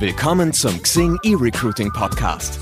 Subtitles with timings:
[0.00, 2.58] Willkommen zum Xing eRecruiting Podcast.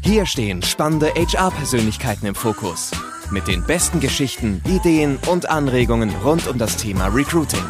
[0.00, 2.92] Hier stehen spannende HR-Persönlichkeiten im Fokus.
[3.32, 7.64] Mit den besten Geschichten, Ideen und Anregungen rund um das Thema Recruiting.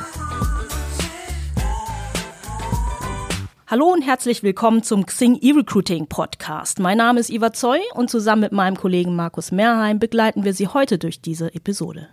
[3.67, 6.79] Hallo und herzlich willkommen zum Xing eRecruiting Podcast.
[6.79, 10.69] Mein Name ist Iva Zoy und zusammen mit meinem Kollegen Markus Merheim begleiten wir Sie
[10.69, 12.09] heute durch diese Episode.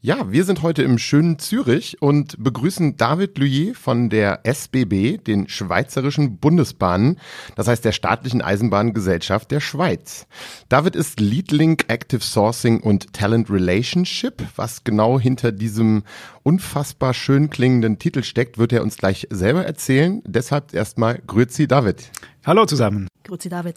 [0.00, 5.48] Ja, wir sind heute im schönen Zürich und begrüßen David Luyet von der SBB, den
[5.48, 7.18] Schweizerischen Bundesbahnen,
[7.56, 10.26] das heißt der staatlichen Eisenbahngesellschaft der Schweiz.
[10.68, 14.42] David ist Leadlink Active Sourcing und Talent Relationship.
[14.54, 16.04] Was genau hinter diesem
[16.44, 20.22] unfassbar schön klingenden Titel steckt, wird er uns gleich selber erzählen.
[20.24, 22.10] Deshalb erstmal Grüezi David.
[22.48, 23.08] Hallo zusammen.
[23.24, 23.76] Grüezi David.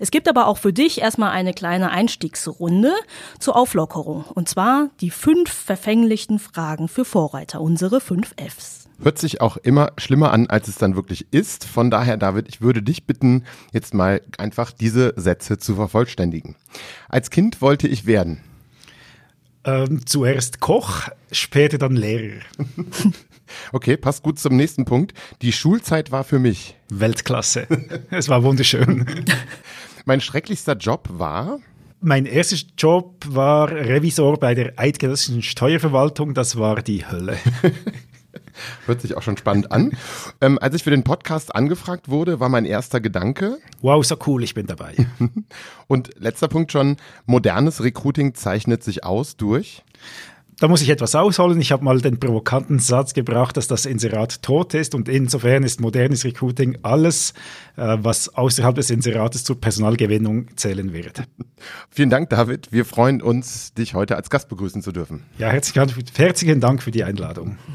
[0.00, 2.92] Es gibt aber auch für dich erstmal eine kleine Einstiegsrunde
[3.38, 4.24] zur Auflockerung.
[4.24, 8.88] Und zwar die fünf verfänglichen Fragen für Vorreiter, unsere fünf Fs.
[9.00, 11.64] Hört sich auch immer schlimmer an, als es dann wirklich ist.
[11.64, 16.56] Von daher, David, ich würde dich bitten, jetzt mal einfach diese Sätze zu vervollständigen.
[17.08, 18.40] Als Kind wollte ich werden.
[19.62, 22.40] Ähm, zuerst Koch, später dann Lehrer.
[23.72, 25.14] okay, passt gut zum nächsten Punkt.
[25.42, 26.76] Die Schulzeit war für mich.
[26.90, 27.66] Weltklasse.
[28.10, 29.24] es war wunderschön.
[30.04, 31.58] mein schrecklichster Job war.
[32.00, 36.34] Mein erster Job war Revisor bei der Eidgenössischen Steuerverwaltung.
[36.34, 37.38] Das war die Hölle.
[38.86, 39.92] Hört sich auch schon spannend an.
[40.40, 43.58] Ähm, als ich für den Podcast angefragt wurde, war mein erster Gedanke.
[43.80, 44.94] Wow, so cool, ich bin dabei.
[45.86, 49.82] Und letzter Punkt schon, modernes Recruiting zeichnet sich aus durch.
[50.62, 51.60] Da muss ich etwas ausholen.
[51.60, 55.80] Ich habe mal den provokanten Satz gebracht, dass das Inserat tot ist und insofern ist
[55.80, 57.34] modernes Recruiting alles,
[57.76, 61.24] äh, was außerhalb des Inserates zur Personalgewinnung zählen wird.
[61.90, 62.70] Vielen Dank, David.
[62.70, 65.24] Wir freuen uns, dich heute als Gast begrüßen zu dürfen.
[65.36, 67.58] Ja, herzlichen, herzlichen Dank für die Einladung.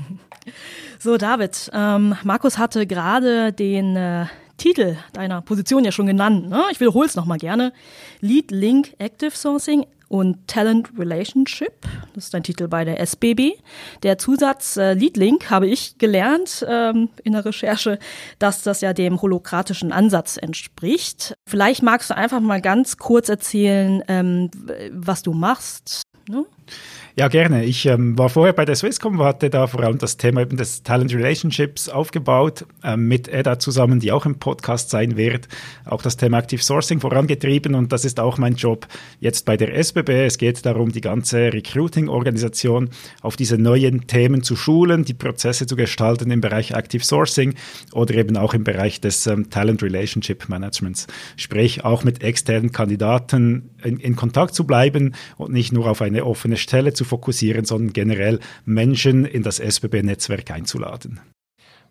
[1.00, 4.26] So, David, ähm, Markus hatte gerade den äh,
[4.58, 6.50] Titel deiner Position ja schon genannt.
[6.50, 6.64] Ne?
[6.72, 7.72] Ich wiederhole es nochmal gerne.
[8.20, 11.74] Lead Link Active Sourcing und Talent Relationship.
[12.14, 13.54] Das ist ein Titel bei der SBB.
[14.04, 18.00] Der Zusatz äh, Leadlink habe ich gelernt ähm, in der Recherche,
[18.40, 21.36] dass das ja dem holokratischen Ansatz entspricht.
[21.48, 24.50] Vielleicht magst du einfach mal ganz kurz erzählen, ähm,
[24.92, 26.04] was du machst.
[26.30, 26.46] Ne?
[27.20, 27.66] Ja, gerne.
[27.66, 30.84] Ich ähm, war vorher bei der Swisscom, hatte da vor allem das Thema eben des
[30.84, 35.48] Talent Relationships aufgebaut, ähm, mit Edda zusammen, die auch im Podcast sein wird,
[35.86, 38.88] auch das Thema Active Sourcing vorangetrieben und das ist auch mein Job
[39.20, 40.28] jetzt bei der SBB.
[40.28, 42.92] Es geht darum, die ganze Recruiting-Organisation
[43.24, 47.56] auf diese neuen Themen zu schulen, die Prozesse zu gestalten im Bereich Active Sourcing
[47.94, 51.08] oder eben auch im Bereich des ähm, Talent Relationship Managements.
[51.36, 56.26] Sprich, auch mit externen Kandidaten in, in Kontakt zu bleiben und nicht nur auf eine
[56.26, 61.20] offene Stelle zu fokussieren, sondern generell Menschen in das SBB-Netzwerk einzuladen.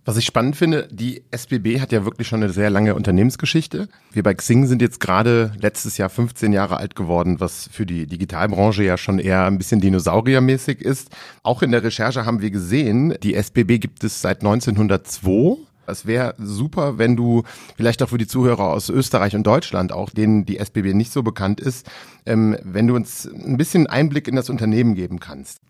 [0.06, 3.88] Was ich spannend finde, die SBB hat ja wirklich schon eine sehr lange Unternehmensgeschichte.
[4.12, 8.06] Wir bei Xing sind jetzt gerade letztes Jahr 15 Jahre alt geworden, was für die
[8.06, 11.10] Digitalbranche ja schon eher ein bisschen dinosauriermäßig ist.
[11.42, 15.56] Auch in der Recherche haben wir gesehen, die SBB gibt es seit 1902.
[15.86, 17.44] Es wäre super, wenn du
[17.76, 21.22] vielleicht auch für die Zuhörer aus Österreich und Deutschland, auch denen die SBB nicht so
[21.22, 21.88] bekannt ist,
[22.26, 25.60] ähm, wenn du uns ein bisschen Einblick in das Unternehmen geben kannst.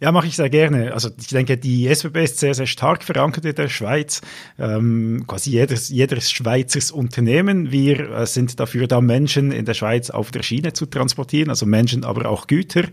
[0.00, 0.92] Ja, mache ich sehr gerne.
[0.92, 4.20] Also ich denke, die SBB ist sehr, sehr stark verankert in der Schweiz.
[4.58, 7.72] Ähm, quasi jedes, jedes Schweizers Unternehmen.
[7.72, 11.66] Wir äh, sind dafür da, Menschen in der Schweiz auf der Schiene zu transportieren, also
[11.66, 12.84] Menschen, aber auch Güter.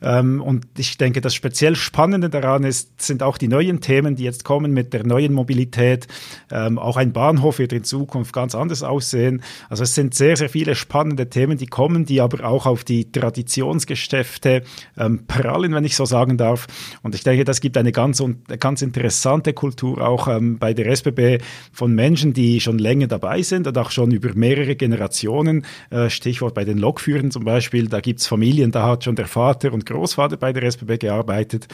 [0.00, 4.24] Ähm, und ich denke, das speziell Spannende daran ist, sind auch die neuen Themen, die
[4.24, 6.06] jetzt kommen mit der neuen Mobilität.
[6.50, 9.42] Ähm, auch ein Bahnhof wird in Zukunft ganz anders aussehen.
[9.68, 13.10] Also es sind sehr, sehr viele spannende Themen, die kommen, die aber auch auf die
[13.10, 14.62] Traditionsgeschäfte
[14.96, 16.66] ähm, prallen, wenn ich so sagen darf.
[17.02, 18.22] Und ich denke, das gibt eine ganz,
[18.58, 21.42] ganz interessante Kultur auch ähm, bei der SBB
[21.72, 25.64] von Menschen, die schon länger dabei sind und auch schon über mehrere Generationen.
[25.90, 29.26] Äh, Stichwort bei den Lokführern zum Beispiel, da gibt es Familien, da hat schon der
[29.26, 31.68] Vater und Großvater bei der SBB gearbeitet.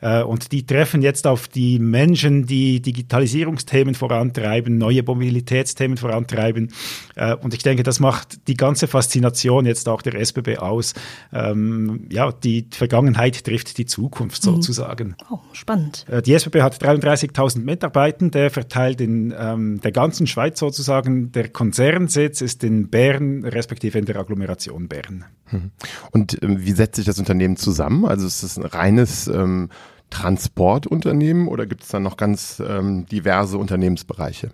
[0.00, 6.72] Äh, und die treffen jetzt auf die Menschen, die Digitalisierungsthemen vorantreiben, neue Mobilitätsthemen vorantreiben.
[7.14, 10.94] Äh, und ich denke, das macht die ganze Faszination jetzt auch der SBB aus.
[11.32, 14.50] Ähm, ja, die Vergangenheit trifft die Zukunft mhm.
[14.50, 15.16] sozusagen.
[15.30, 16.04] Oh, spannend.
[16.08, 21.32] Äh, die SBB hat 33.000 Mitarbeitende, verteilt in ähm, der ganzen Schweiz sozusagen.
[21.32, 25.24] Der Konzernsitz ist in Bern, respektive in der Agglomeration Bern.
[25.50, 25.70] Mhm.
[26.10, 28.04] Und ähm, wie setzt sich das Unternehmen zusammen?
[28.04, 29.68] Also ist es ein reines ähm,
[30.10, 34.50] Transportunternehmen oder gibt es da noch ganz ähm, diverse Unternehmensbereiche?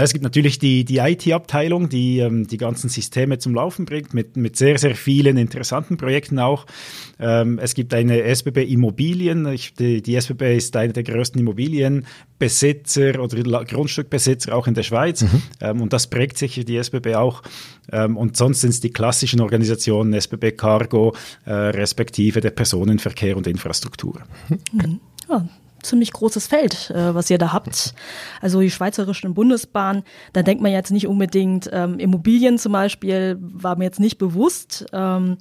[0.00, 4.14] Na, es gibt natürlich die, die IT-Abteilung, die ähm, die ganzen Systeme zum Laufen bringt,
[4.14, 6.64] mit, mit sehr, sehr vielen interessanten Projekten auch.
[7.18, 9.44] Ähm, es gibt eine SBB Immobilien.
[9.48, 15.20] Ich, die, die SBB ist eine der größten Immobilienbesitzer oder Grundstückbesitzer auch in der Schweiz.
[15.20, 15.42] Mhm.
[15.60, 17.42] Ähm, und das prägt sicher die SBB auch.
[17.92, 21.14] Ähm, und sonst sind es die klassischen Organisationen, SBB Cargo,
[21.44, 24.22] äh, respektive der Personenverkehr und Infrastruktur.
[24.48, 25.00] Mhm.
[25.28, 25.46] Ja,
[25.82, 27.94] ziemlich großes Feld, äh, was ihr da habt.
[28.40, 33.76] Also die schweizerischen Bundesbahn, da denkt man jetzt nicht unbedingt ähm, Immobilien zum Beispiel, war
[33.76, 34.86] mir jetzt nicht bewusst.
[34.92, 35.38] Ähm,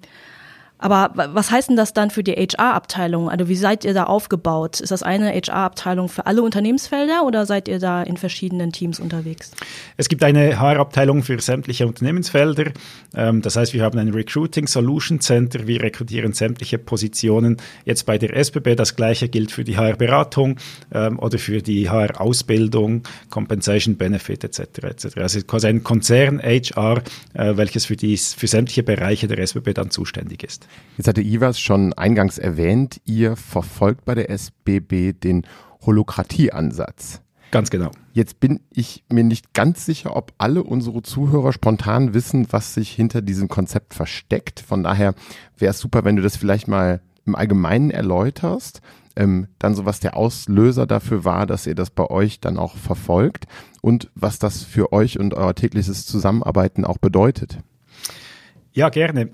[0.82, 3.30] aber was heißt denn das dann für die HR-Abteilung?
[3.30, 4.80] Also wie seid ihr da aufgebaut?
[4.80, 9.52] Ist das eine HR-Abteilung für alle Unternehmensfelder oder seid ihr da in verschiedenen Teams unterwegs?
[9.98, 12.72] Es gibt eine HR-Abteilung für sämtliche Unternehmensfelder.
[13.14, 15.68] Ähm, das heißt, wir haben ein Recruiting Solution Center.
[15.68, 17.58] Wir rekrutieren sämtliche Positionen.
[17.84, 20.60] Jetzt bei der SBB das gleiche gilt für die HR-Beratung
[20.94, 24.60] ähm, oder für die HR-Ausbildung, Compensation Benefit etc.
[24.84, 25.18] etc.
[25.18, 27.02] Also quasi ein Konzern HR,
[27.34, 30.69] äh, welches für, die, für sämtliche Bereiche der SBB dann zuständig ist.
[30.98, 35.46] Jetzt hatte Ivas schon eingangs erwähnt, ihr verfolgt bei der SBB den
[35.86, 37.22] Holokratie-Ansatz.
[37.52, 37.92] Ganz genau.
[38.14, 42.92] Jetzt bin ich mir nicht ganz sicher, ob alle unsere Zuhörer spontan wissen, was sich
[42.92, 44.60] hinter diesem Konzept versteckt.
[44.60, 45.16] Von daher
[45.58, 48.82] wäre es super, wenn du das vielleicht mal im Allgemeinen erläuterst.
[49.16, 52.76] Ähm, dann so, was der Auslöser dafür war, dass ihr das bei euch dann auch
[52.78, 53.46] verfolgt
[53.82, 57.60] und was das für euch und euer tägliches Zusammenarbeiten auch bedeutet.
[58.72, 59.30] Ja, gerne.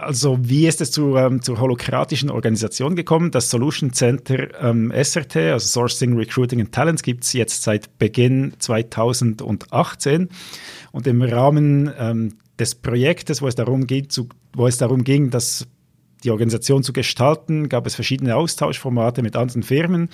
[0.00, 3.30] Also wie ist es zu, ähm, zur holokratischen Organisation gekommen?
[3.30, 8.54] Das Solution Center ähm, SRT, also Sourcing, Recruiting and Talents, gibt es jetzt seit Beginn
[8.58, 10.28] 2018.
[10.92, 15.30] Und im Rahmen ähm, des Projektes, wo es darum geht, zu, wo es darum ging,
[15.30, 15.66] dass
[16.20, 20.08] die Organisation zu gestalten, gab es verschiedene Austauschformate mit anderen Firmen.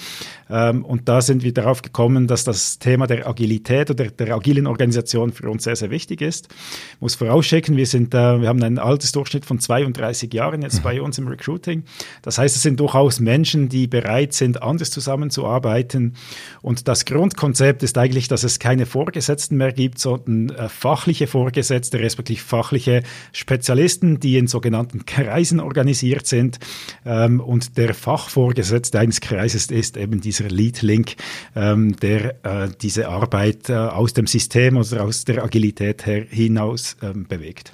[0.49, 4.67] Ähm, und da sind wir darauf gekommen, dass das Thema der Agilität oder der agilen
[4.67, 6.49] Organisation für uns sehr, sehr wichtig ist.
[6.95, 11.01] Ich muss vorausschicken, wir, sind, äh, wir haben einen Altersdurchschnitt von 32 Jahren jetzt bei
[11.01, 11.85] uns im Recruiting.
[12.23, 16.15] Das heißt, es sind durchaus Menschen, die bereit sind, anders zusammenzuarbeiten.
[16.63, 21.99] Und das Grundkonzept ist eigentlich, dass es keine Vorgesetzten mehr gibt, sondern äh, fachliche Vorgesetzte,
[21.99, 26.59] respektive fachliche Spezialisten, die in sogenannten Kreisen organisieren organisiert sind.
[27.05, 31.17] Ähm, und der Fachvorgesetzte eines Kreises ist eben dieser Lead Link,
[31.55, 36.97] ähm, der äh, diese Arbeit äh, aus dem System oder aus der Agilität her hinaus
[37.03, 37.73] ähm, bewegt.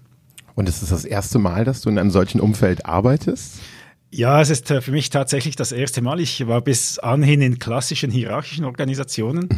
[0.54, 3.60] Und ist es das erste Mal, dass du in einem solchen Umfeld arbeitest?
[4.10, 6.20] Ja, es ist äh, für mich tatsächlich das erste Mal.
[6.20, 9.48] Ich war bis anhin in klassischen hierarchischen Organisationen.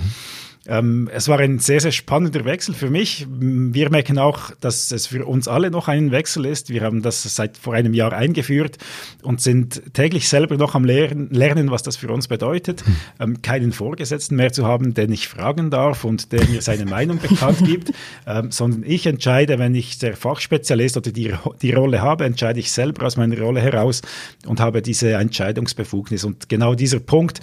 [0.67, 3.27] Ähm, es war ein sehr, sehr spannender Wechsel für mich.
[3.29, 6.71] Wir merken auch, dass es für uns alle noch ein Wechsel ist.
[6.71, 8.79] Wir haben das seit vor einem Jahr eingeführt
[9.23, 12.97] und sind täglich selber noch am Lehren, lernen, was das für uns bedeutet, hm.
[13.21, 17.19] ähm, keinen Vorgesetzten mehr zu haben, den ich fragen darf und der mir seine Meinung
[17.19, 17.93] bekannt gibt,
[18.27, 22.73] ähm, sondern ich entscheide, wenn ich der Fachspezialist oder die, die Rolle habe, entscheide ich
[22.73, 24.01] selber aus meiner Rolle heraus
[24.47, 26.25] und habe diese Entscheidungsbefugnis.
[26.25, 27.41] Und genau dieser Punkt,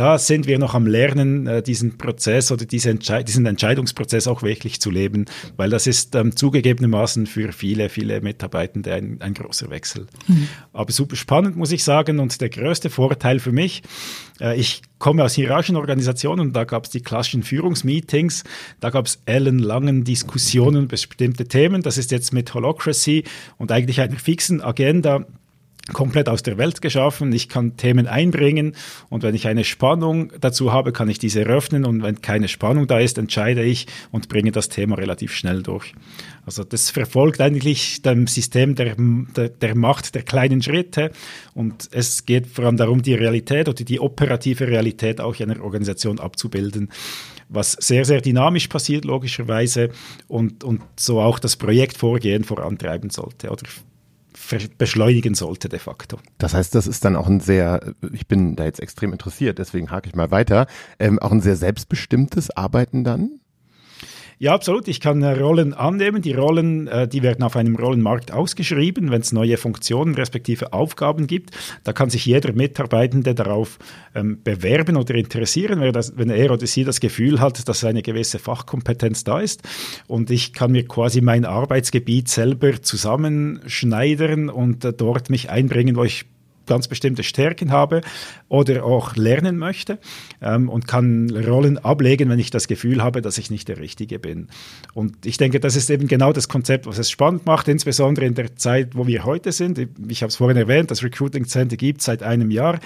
[0.00, 4.42] da sind wir noch am Lernen, äh, diesen Prozess oder diese Entschei diesen Entscheidungsprozess auch
[4.42, 5.26] wirklich zu leben,
[5.58, 10.06] weil das ist ähm, zugegebenermaßen für viele, viele Mitarbeitende ein, ein großer Wechsel.
[10.26, 10.48] Mhm.
[10.72, 12.18] Aber super spannend, muss ich sagen.
[12.18, 13.82] Und der größte Vorteil für mich,
[14.40, 18.44] äh, ich komme aus hierarchischen Organisationen und da gab es die klassischen Führungsmeetings,
[18.80, 21.82] da gab es ellenlangen Diskussionen über bestimmte Themen.
[21.82, 23.24] Das ist jetzt mit Holocracy
[23.58, 25.26] und eigentlich einer fixen Agenda
[25.92, 27.32] komplett aus der Welt geschaffen.
[27.32, 28.74] Ich kann Themen einbringen
[29.08, 32.86] und wenn ich eine Spannung dazu habe, kann ich diese eröffnen und wenn keine Spannung
[32.86, 35.94] da ist, entscheide ich und bringe das Thema relativ schnell durch.
[36.46, 41.10] Also das verfolgt eigentlich dem System der, der, der Macht der kleinen Schritte
[41.54, 45.62] und es geht vor allem darum, die Realität oder die operative Realität auch in einer
[45.62, 46.88] Organisation abzubilden
[47.52, 49.90] was sehr, sehr dynamisch passiert, logischerweise,
[50.28, 53.64] und, und so auch das Projektvorgehen vorantreiben sollte oder
[54.78, 56.18] beschleunigen sollte de facto.
[56.38, 59.90] Das heißt, das ist dann auch ein sehr, ich bin da jetzt extrem interessiert, deswegen
[59.90, 60.66] hake ich mal weiter,
[60.98, 63.39] ähm, auch ein sehr selbstbestimmtes Arbeiten dann?
[64.42, 64.88] Ja, absolut.
[64.88, 66.22] Ich kann äh, Rollen annehmen.
[66.22, 71.26] Die Rollen, äh, die werden auf einem Rollenmarkt ausgeschrieben, wenn es neue Funktionen respektive Aufgaben
[71.26, 71.50] gibt.
[71.84, 73.78] Da kann sich jeder Mitarbeitende darauf
[74.14, 78.00] ähm, bewerben oder interessieren, wenn, das, wenn er oder sie das Gefühl hat, dass eine
[78.00, 79.60] gewisse Fachkompetenz da ist.
[80.06, 86.04] Und ich kann mir quasi mein Arbeitsgebiet selber zusammenschneidern und äh, dort mich einbringen, wo
[86.04, 86.24] ich
[86.66, 88.00] ganz bestimmte Stärken habe
[88.48, 89.98] oder auch lernen möchte
[90.40, 94.18] ähm, und kann Rollen ablegen, wenn ich das Gefühl habe, dass ich nicht der Richtige
[94.18, 94.48] bin.
[94.94, 98.34] Und ich denke, das ist eben genau das Konzept, was es spannend macht, insbesondere in
[98.34, 99.78] der Zeit, wo wir heute sind.
[100.08, 102.80] Ich habe es vorhin erwähnt, das Recruiting Center gibt seit einem Jahr.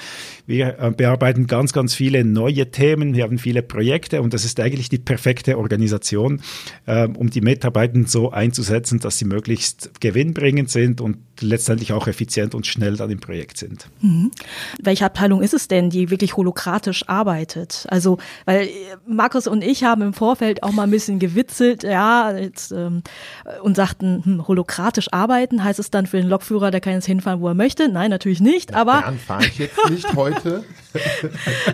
[0.46, 4.60] Wir äh, bearbeiten ganz, ganz viele neue Themen, wir haben viele Projekte und das ist
[4.60, 6.40] eigentlich die perfekte Organisation,
[6.86, 12.54] äh, um die Mitarbeiter so einzusetzen, dass sie möglichst gewinnbringend sind und letztendlich auch effizient
[12.54, 13.63] und schnell dann im Projekt sind.
[14.00, 14.30] Mhm.
[14.82, 17.86] Welche Abteilung ist es denn, die wirklich holokratisch arbeitet?
[17.88, 18.70] Also, weil äh,
[19.06, 23.02] Markus und ich haben im Vorfeld auch mal ein bisschen gewitzelt, ja, jetzt, ähm,
[23.62, 27.40] und sagten, hm, holokratisch arbeiten, heißt es dann für den Lokführer, der kann jetzt hinfahren,
[27.40, 27.88] wo er möchte?
[27.88, 29.02] Nein, natürlich nicht, aber.
[29.04, 30.64] Dann fahre ich jetzt nicht heute.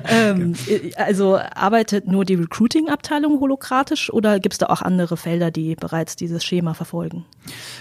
[0.09, 0.55] ähm,
[0.97, 6.17] also arbeitet nur die Recruiting-Abteilung holokratisch oder gibt es da auch andere Felder, die bereits
[6.17, 7.25] dieses Schema verfolgen?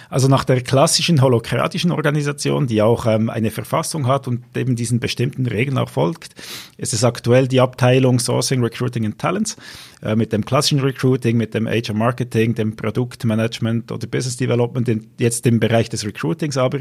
[0.09, 4.99] Also nach der klassischen holokratischen Organisation, die auch ähm, eine Verfassung hat und eben diesen
[4.99, 6.35] bestimmten Regeln auch folgt,
[6.77, 9.55] ist es aktuell die Abteilung Sourcing, Recruiting and Talents
[10.01, 15.07] äh, mit dem klassischen Recruiting, mit dem HR Marketing, dem Produktmanagement oder Business Development, in,
[15.19, 16.79] jetzt im Bereich des Recruitings aber.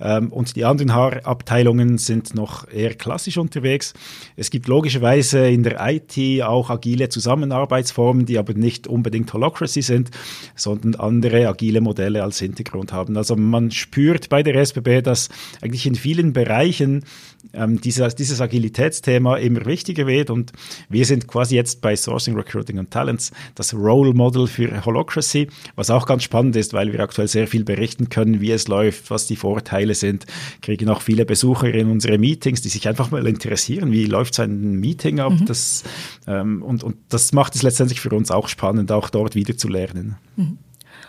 [0.00, 3.94] Ähm, und die anderen Abteilungen sind noch eher klassisch unterwegs.
[4.36, 10.10] Es gibt logischerweise in der IT auch agile Zusammenarbeitsformen, die aber nicht unbedingt Holocracy sind,
[10.54, 13.16] sondern andere agile Modelle als Hintergrund haben.
[13.16, 15.28] Also man spürt bei der SBB, dass
[15.60, 17.04] eigentlich in vielen Bereichen
[17.52, 20.52] ähm, dieses, dieses Agilitätsthema immer wichtiger wird und
[20.88, 25.90] wir sind quasi jetzt bei Sourcing, Recruiting und Talents das Role Model für Holocracy, was
[25.90, 29.26] auch ganz spannend ist, weil wir aktuell sehr viel berichten können, wie es läuft, was
[29.26, 30.26] die Vorteile sind,
[30.62, 34.42] kriegen auch viele Besucher in unsere Meetings, die sich einfach mal interessieren, wie läuft so
[34.42, 35.46] ein Meeting ab, mhm.
[35.46, 35.84] das,
[36.26, 39.68] ähm, und, und das macht es letztendlich für uns auch spannend, auch dort wieder zu
[39.68, 40.16] lernen.
[40.36, 40.58] Mhm.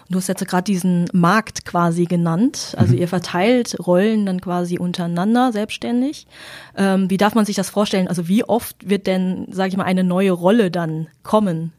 [0.09, 2.75] Du hast jetzt gerade diesen Markt quasi genannt.
[2.77, 3.01] Also mhm.
[3.01, 6.27] ihr verteilt Rollen dann quasi untereinander selbstständig.
[6.75, 8.07] Ähm, wie darf man sich das vorstellen?
[8.07, 11.73] Also wie oft wird denn, sage ich mal, eine neue Rolle dann kommen?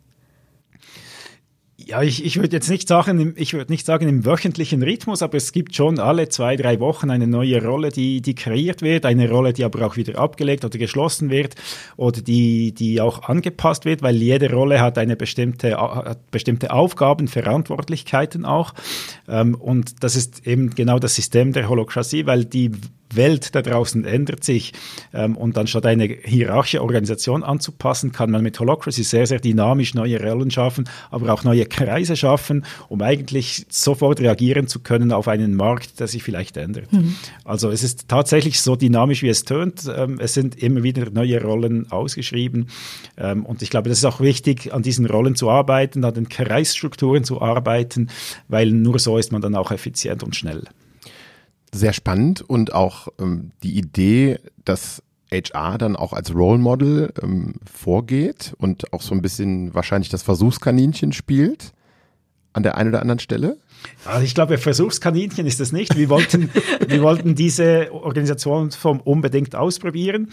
[1.88, 5.38] Ja, ich, ich würde jetzt nicht sagen, ich würde nicht sagen im wöchentlichen Rhythmus, aber
[5.38, 9.30] es gibt schon alle zwei, drei Wochen eine neue Rolle, die, die kreiert wird, eine
[9.30, 11.54] Rolle, die aber auch wieder abgelegt oder geschlossen wird
[11.97, 17.26] oder die, die auch angepasst wird, weil jede Rolle hat eine bestimmte, hat bestimmte Aufgaben,
[17.26, 18.75] Verantwortlichkeiten auch.
[19.26, 22.71] Ähm, und das ist eben genau das System der Holokratie, weil die
[23.15, 24.73] Welt da draußen ändert sich
[25.12, 30.23] ähm, und anstatt eine hierarchische Organisation anzupassen, kann man mit Holocracy sehr, sehr dynamisch neue
[30.23, 35.55] Rollen schaffen, aber auch neue Kreise schaffen, um eigentlich sofort reagieren zu können auf einen
[35.55, 36.93] Markt, der sich vielleicht ändert.
[36.93, 37.17] Mhm.
[37.45, 39.91] Also es ist tatsächlich so dynamisch, wie es tönt.
[39.95, 42.69] Ähm, es sind immer wieder neue Rollen ausgeschrieben
[43.17, 46.29] ähm, und ich glaube, das ist auch wichtig, an diesen Rollen zu arbeiten, an den
[46.29, 48.09] Kreisstrukturen zu arbeiten,
[48.49, 50.65] weil nur so ist man dann auch effizient und schnell
[51.72, 57.54] sehr spannend und auch ähm, die Idee, dass HR dann auch als Role Model ähm,
[57.70, 61.72] vorgeht und auch so ein bisschen wahrscheinlich das Versuchskaninchen spielt
[62.54, 63.58] an der einen oder anderen Stelle?
[64.04, 65.96] Also ich glaube, Versuchskaninchen ist das nicht.
[65.96, 66.50] Wir wollten,
[66.88, 70.30] wir wollten diese Organisationsform unbedingt ausprobieren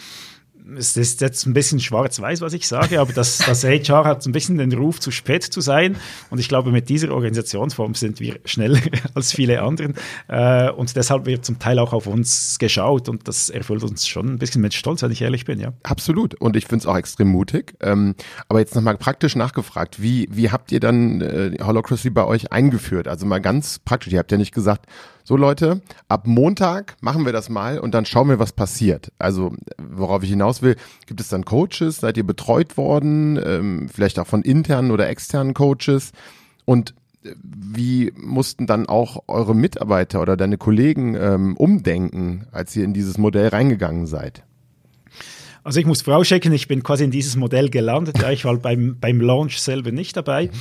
[0.78, 4.32] es ist jetzt ein bisschen schwarz-weiß, was ich sage, aber das, das HR hat ein
[4.32, 5.98] bisschen den Ruf, zu spät zu sein.
[6.30, 8.80] Und ich glaube, mit dieser Organisationsform sind wir schneller
[9.14, 9.96] als viele anderen.
[10.28, 14.34] Äh, und deshalb wird zum Teil auch auf uns geschaut und das erfüllt uns schon
[14.34, 15.74] ein bisschen mit Stolz, wenn ich ehrlich bin, ja.
[15.84, 16.36] Absolut.
[16.36, 17.76] Und ich finde es auch extrem mutig.
[17.82, 18.16] Ähm,
[18.48, 23.08] aber jetzt nochmal praktisch nachgefragt, wie, wie habt ihr dann äh, Holocracy bei euch eingeführt?
[23.08, 24.14] Also mal ganz praktisch.
[24.14, 24.88] Ihr habt ja nicht gesagt,
[25.28, 29.12] so Leute, ab Montag machen wir das mal und dann schauen wir, was passiert.
[29.18, 30.76] Also worauf ich hinaus will,
[31.08, 31.98] gibt es dann Coaches?
[31.98, 33.42] Seid ihr betreut worden?
[33.44, 36.12] Ähm, vielleicht auch von internen oder externen Coaches?
[36.64, 42.84] Und äh, wie mussten dann auch eure Mitarbeiter oder deine Kollegen ähm, umdenken, als ihr
[42.84, 44.44] in dieses Modell reingegangen seid?
[45.64, 48.22] Also ich muss vorausschicken, ich bin quasi in dieses Modell gelandet.
[48.22, 50.52] Ja, ich war beim, beim Launch selber nicht dabei.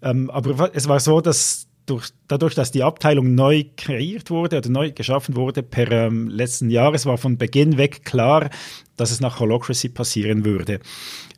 [0.00, 4.68] Ähm, aber es war so, dass durch, dadurch, dass die Abteilung neu kreiert wurde oder
[4.68, 8.50] neu geschaffen wurde per ähm, letzten Jahres, war von Beginn weg klar,
[8.96, 10.80] dass es nach Holocracy passieren würde.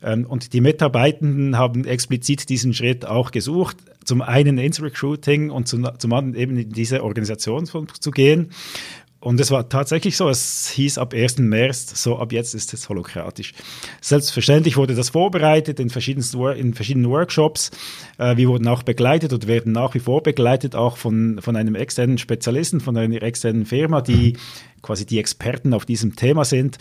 [0.01, 5.67] Ähm, und die Mitarbeitenden haben explizit diesen Schritt auch gesucht, zum einen ins Recruiting und
[5.67, 8.49] zum, zum anderen eben in diese Organisation zu gehen.
[9.21, 11.39] Und es war tatsächlich so, es hieß ab 1.
[11.39, 13.53] März, so ab jetzt ist es holokratisch.
[13.99, 17.71] Selbstverständlich wurde das vorbereitet in, verschiedensten, in verschiedenen Workshops.
[18.17, 21.75] Äh, wir wurden auch begleitet und werden nach wie vor begleitet, auch von, von einem
[21.75, 24.37] externen Spezialisten, von einer externen Firma, die
[24.81, 26.77] quasi die Experten auf diesem Thema sind.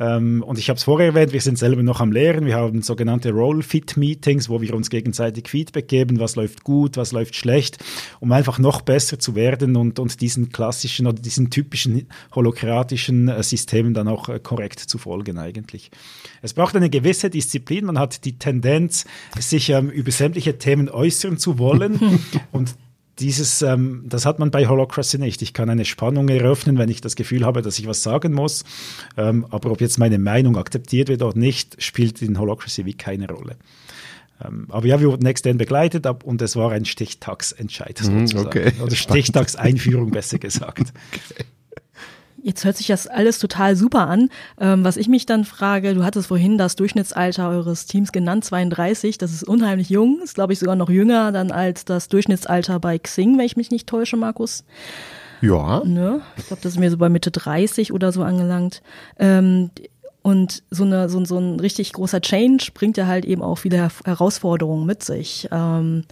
[0.00, 2.46] Ähm, und ich habe es vorher erwähnt, wir sind selber noch am Lehren.
[2.46, 7.36] Wir haben sogenannte Roll-Fit-Meetings, wo wir uns gegenseitig Feedback geben, was läuft gut, was läuft
[7.36, 7.78] schlecht,
[8.20, 13.42] um einfach noch besser zu werden und, und diesen klassischen oder diesen typischen holokratischen äh,
[13.42, 15.90] Systemen dann auch äh, korrekt zu folgen eigentlich.
[16.40, 17.84] Es braucht eine gewisse Disziplin.
[17.84, 19.04] Man hat die Tendenz,
[19.38, 22.20] sich ähm, über sämtliche Themen äußern zu wollen.
[22.52, 22.74] und
[23.22, 25.40] dieses, ähm, das hat man bei Holocracy nicht.
[25.42, 28.64] Ich kann eine Spannung eröffnen, wenn ich das Gefühl habe, dass ich was sagen muss.
[29.16, 33.28] Ähm, aber ob jetzt meine Meinung akzeptiert wird oder nicht, spielt in Holocracy wie keine
[33.28, 33.56] Rolle.
[34.44, 38.46] Ähm, aber ja, wir wurden extern begleitet ab, und es war ein Stichtagsentscheid Mhm, sozusagen.
[38.48, 38.72] okay.
[38.82, 40.92] Oder Stichtagseinführung besser gesagt.
[41.12, 41.44] Okay.
[42.42, 44.28] Jetzt hört sich das alles total super an.
[44.60, 49.16] Ähm, was ich mich dann frage, du hattest vorhin das Durchschnittsalter eures Teams genannt, 32.
[49.16, 52.98] Das ist unheimlich jung, ist glaube ich sogar noch jünger dann als das Durchschnittsalter bei
[52.98, 54.64] Xing, wenn ich mich nicht täusche, Markus.
[55.40, 55.82] Ja.
[55.84, 56.20] Ne?
[56.36, 58.82] Ich glaube, das ist mir so bei Mitte 30 oder so angelangt.
[59.18, 59.70] Ähm,
[60.22, 63.76] und so, eine, so, so ein richtig großer Change bringt ja halt eben auch viele
[63.76, 65.48] Her Herausforderungen mit sich.
[65.50, 66.04] Ähm,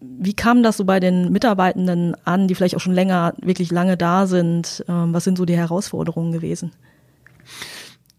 [0.00, 3.96] wie kam das so bei den Mitarbeitenden an, die vielleicht auch schon länger, wirklich lange
[3.96, 4.84] da sind?
[4.88, 6.72] Ähm, was sind so die Herausforderungen gewesen?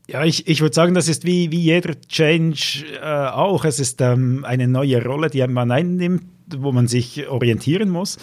[0.08, 3.66] Ja, ich, ich würde sagen, das ist wie, wie jeder Change äh, auch.
[3.66, 8.18] Es ist ähm, eine neue Rolle, die man einnimmt, wo man sich orientieren muss.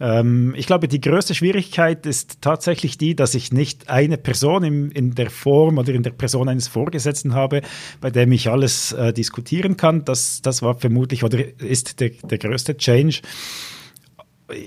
[0.00, 4.90] Ähm, ich glaube, die größte Schwierigkeit ist tatsächlich die, dass ich nicht eine Person im,
[4.90, 7.62] in der Form oder in der Person eines Vorgesetzten habe,
[8.00, 10.04] bei dem ich alles äh, diskutieren kann.
[10.04, 13.20] Das, das war vermutlich oder ist der, der größte Change.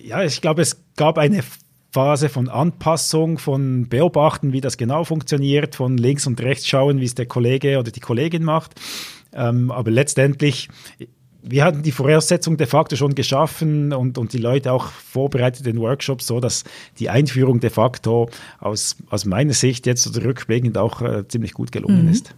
[0.06, 1.44] Ja, ich glaube, es gab eine
[1.92, 7.06] Phase von Anpassung, von Beobachten, wie das genau funktioniert, von links und rechts schauen, wie
[7.06, 8.80] es der Kollege oder die Kollegin macht.
[9.34, 10.70] Ähm, aber letztendlich,
[11.44, 15.80] wir hatten die Voraussetzung de facto schon geschaffen und, und die Leute auch vorbereitet in
[15.80, 16.64] Workshops, so dass
[17.00, 18.30] die Einführung de facto
[18.60, 22.12] aus, aus meiner Sicht jetzt rückblickend auch äh, ziemlich gut gelungen mhm.
[22.12, 22.36] ist.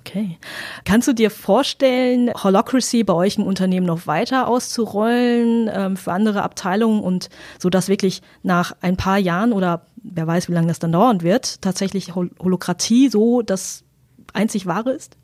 [0.00, 0.38] Okay.
[0.84, 6.42] Kannst du dir vorstellen, Holocracy bei euch im Unternehmen noch weiter auszurollen ähm, für andere
[6.42, 7.28] Abteilungen und
[7.58, 11.20] so dass wirklich nach ein paar Jahren oder wer weiß, wie lange das dann dauern
[11.20, 13.84] wird, tatsächlich Hol Holokratie so das
[14.32, 15.16] einzig wahre ist?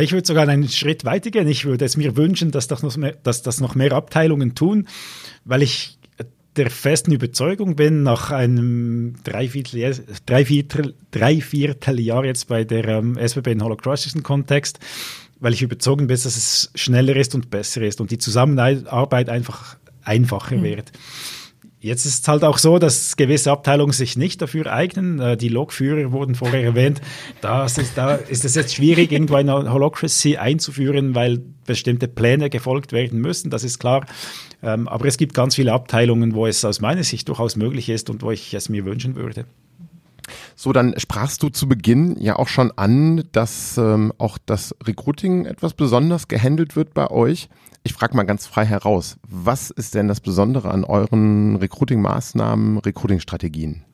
[0.00, 1.48] Ich würde sogar einen Schritt weitergehen.
[1.48, 4.86] Ich würde es mir wünschen, dass das noch mehr, dass das noch mehr Abteilungen tun,
[5.44, 5.98] weil ich
[6.56, 13.62] der festen Überzeugung bin, nach einem Dreiviertel, Dreiviertel, Dreivierteljahr jetzt bei der ähm, SWB in
[13.62, 14.80] holocaustischen Kontext,
[15.38, 19.76] weil ich überzeugt bin, dass es schneller ist und besser ist und die Zusammenarbeit einfach
[20.02, 20.64] einfacher mhm.
[20.64, 20.92] wird.
[21.88, 25.18] Jetzt ist es halt auch so, dass gewisse Abteilungen sich nicht dafür eignen.
[25.18, 27.00] Äh, die Logführer wurden vorher erwähnt.
[27.40, 32.92] Da ist, da ist es jetzt schwierig, irgendwo eine Holocracy einzuführen, weil bestimmte Pläne gefolgt
[32.92, 33.50] werden müssen.
[33.50, 34.06] Das ist klar.
[34.62, 38.10] Ähm, aber es gibt ganz viele Abteilungen, wo es aus meiner Sicht durchaus möglich ist
[38.10, 39.46] und wo ich es mir wünschen würde.
[40.60, 45.46] So, dann sprachst du zu Beginn ja auch schon an, dass ähm, auch das Recruiting
[45.46, 47.48] etwas besonders gehandelt wird bei euch.
[47.84, 53.84] Ich frage mal ganz frei heraus, was ist denn das Besondere an euren Recruiting-Maßnahmen, Recruiting-Strategien?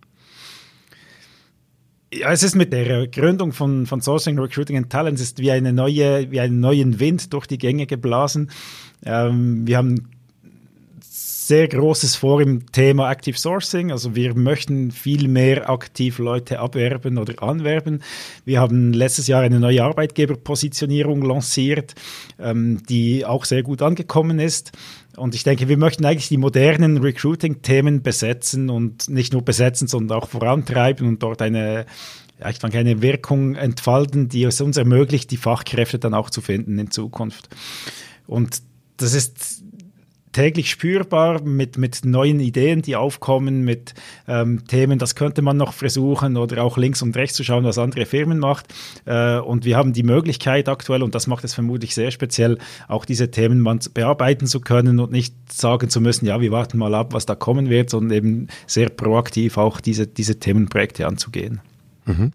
[2.15, 5.75] Ja, es ist mit der Gründung von, von Sourcing, Recruiting and Talents ist wie eine
[5.75, 8.51] neue, wie einen neuen Wind durch die Gänge geblasen.
[9.05, 10.09] Ähm, wir haben
[11.47, 13.93] sehr großes vor im Thema Active Sourcing.
[13.93, 18.03] Also wir möchten viel mehr aktiv Leute abwerben oder anwerben.
[18.47, 21.95] Wir haben letztes Jahr eine neue Arbeitgeberpositionierung lanciert,
[22.39, 24.73] ähm, die auch sehr gut angekommen ist.
[25.17, 30.19] Und ich denke, wir möchten eigentlich die modernen Recruiting-Themen besetzen und nicht nur besetzen, sondern
[30.19, 31.85] auch vorantreiben und dort eine
[32.51, 36.79] ich denke, eine Wirkung entfalten, die es uns ermöglicht, die Fachkräfte dann auch zu finden
[36.79, 37.49] in Zukunft.
[38.27, 38.61] Und
[38.97, 39.63] das ist
[40.35, 43.95] täglich spürbar mit, mit neuen Ideen, die aufkommen, mit
[44.29, 47.79] ähm, Themen, das könnte man noch versuchen oder auch links und rechts zu schauen, was
[47.79, 48.67] andere Firmen macht.
[49.07, 53.05] Äh, und wir haben die Möglichkeit aktuell, und das macht es vermutlich sehr speziell, auch
[53.05, 56.95] diese Themen man bearbeiten zu können und nicht sagen zu müssen, ja, wir warten mal
[56.95, 61.61] ab, was da kommen wird, sondern eben sehr proaktiv auch diese, diese Themenprojekte anzugehen.
[62.07, 62.33] Mhm.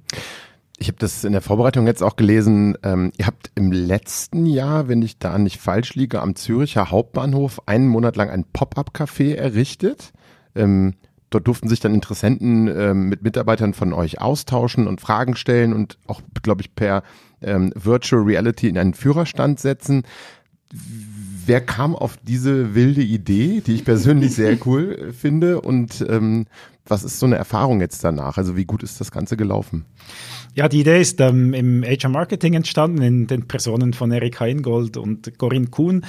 [0.82, 2.78] Ich habe das in der Vorbereitung jetzt auch gelesen.
[2.84, 7.68] Ähm, ihr habt im letzten Jahr, wenn ich da nicht falsch liege, am Züricher Hauptbahnhof
[7.68, 10.14] einen Monat lang ein Pop-up-Café errichtet.
[10.56, 10.96] Ähm,
[11.30, 15.98] dort durften sich dann Interessenten ähm, mit Mitarbeitern von euch austauschen und Fragen stellen und
[16.08, 17.04] auch, glaube ich, per
[17.42, 20.04] ähm, Virtual Reality in einen Führerstand setzen.
[21.46, 25.60] Wer kam auf diese wilde Idee, die ich persönlich sehr cool finde?
[25.60, 26.46] Und ähm,
[26.90, 28.38] was ist so eine Erfahrung jetzt danach?
[28.38, 29.86] Also wie gut ist das Ganze gelaufen?
[30.56, 34.98] Ja, die Idee ist ähm, im HR Marketing entstanden, in den Personen von Erika Ingold
[34.98, 36.06] und Corinne Kuhn,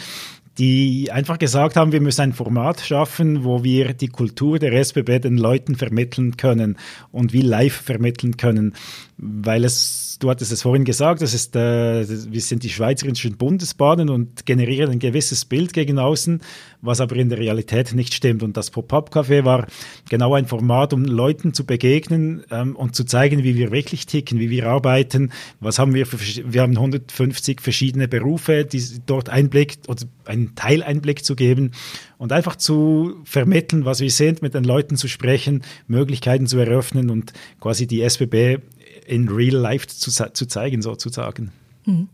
[0.58, 5.20] die einfach gesagt haben, wir müssen ein Format schaffen, wo wir die Kultur der SBB
[5.20, 6.76] den Leuten vermitteln können
[7.12, 8.74] und wie live vermitteln können
[9.22, 14.08] weil es, du hattest es vorhin gesagt, das ist, äh, wir sind die schweizerischen Bundesbahnen
[14.08, 16.40] und generieren ein gewisses Bild gegen außen,
[16.82, 18.42] was aber in der Realität nicht stimmt.
[18.42, 19.66] Und das Pop-up-Café war
[20.08, 24.38] genau ein Format, um Leuten zu begegnen ähm, und zu zeigen, wie wir wirklich ticken,
[24.38, 26.18] wie wir arbeiten, was haben wir für,
[26.52, 31.72] wir haben 150 verschiedene Berufe, die dort Einblick oder einen Teileinblick zu geben
[32.18, 37.10] und einfach zu vermitteln, was wir sind, mit den Leuten zu sprechen, Möglichkeiten zu eröffnen
[37.10, 38.58] und quasi die SBB
[39.06, 41.52] in real life zu, zu zeigen, sozusagen.
[41.84, 42.08] Mhm.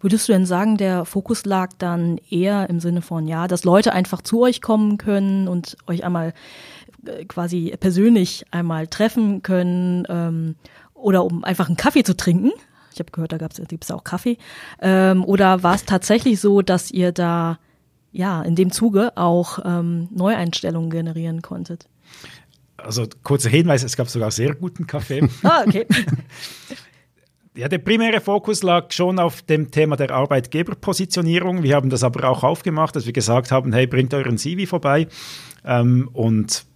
[0.00, 3.92] Würdest du denn sagen, der Fokus lag dann eher im Sinne von, ja, dass Leute
[3.92, 6.34] einfach zu euch kommen können und euch einmal
[7.06, 10.56] äh, quasi persönlich einmal treffen können ähm,
[10.94, 12.52] oder um einfach einen Kaffee zu trinken?
[12.92, 14.38] Ich habe gehört, da gibt es auch Kaffee.
[14.80, 17.58] Ähm, oder war es tatsächlich so, dass ihr da
[18.10, 21.86] ja in dem Zuge auch ähm, Neueinstellungen generieren konntet?
[22.78, 25.28] also kurzer Hinweis, es gab sogar sehr guten Kaffee.
[25.42, 25.86] ah, okay.
[27.58, 31.64] Ja, der primäre Fokus lag schon auf dem Thema der Arbeitgeberpositionierung.
[31.64, 35.08] Wir haben das aber auch aufgemacht, dass wir gesagt haben, hey, bringt euren CV vorbei.
[35.64, 36.66] Ähm, und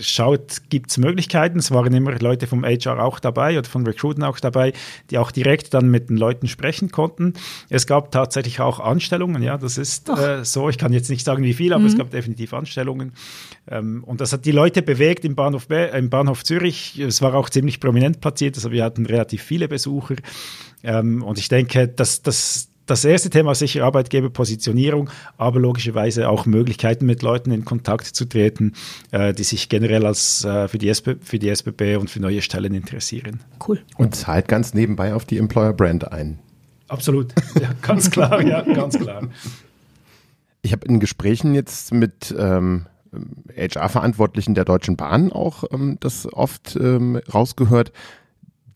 [0.00, 1.58] schaut, gibt es Möglichkeiten.
[1.58, 4.72] Es waren immer Leute vom HR auch dabei oder von Recruiten auch dabei,
[5.10, 7.34] die auch direkt dann mit den Leuten sprechen konnten.
[7.68, 10.68] Es gab tatsächlich auch Anstellungen, ja, das ist äh, so.
[10.68, 11.86] Ich kann jetzt nicht sagen, wie viel, aber mhm.
[11.86, 13.12] es gab definitiv Anstellungen.
[13.68, 16.98] Ähm, und das hat die Leute bewegt im Bahnhof, im Bahnhof Zürich.
[16.98, 20.16] Es war auch ziemlich prominent platziert, also wir hatten relativ viele Besucher.
[20.82, 26.44] Ähm, und ich denke, dass das das erste Thema ist sicher Arbeitgeberpositionierung, aber logischerweise auch
[26.44, 28.74] Möglichkeiten, mit Leuten in Kontakt zu treten,
[29.12, 32.42] äh, die sich generell als, äh, für, die SP, für die SBB und für neue
[32.42, 33.40] Stellen interessieren.
[33.66, 33.80] Cool.
[33.96, 36.40] Und zahlt ganz nebenbei auf die Employer Brand ein.
[36.88, 39.28] Absolut, ja, ganz klar, ja, ganz klar.
[40.62, 42.86] Ich habe in Gesprächen jetzt mit ähm,
[43.56, 47.92] HR-Verantwortlichen der Deutschen Bahn auch ähm, das oft ähm, rausgehört,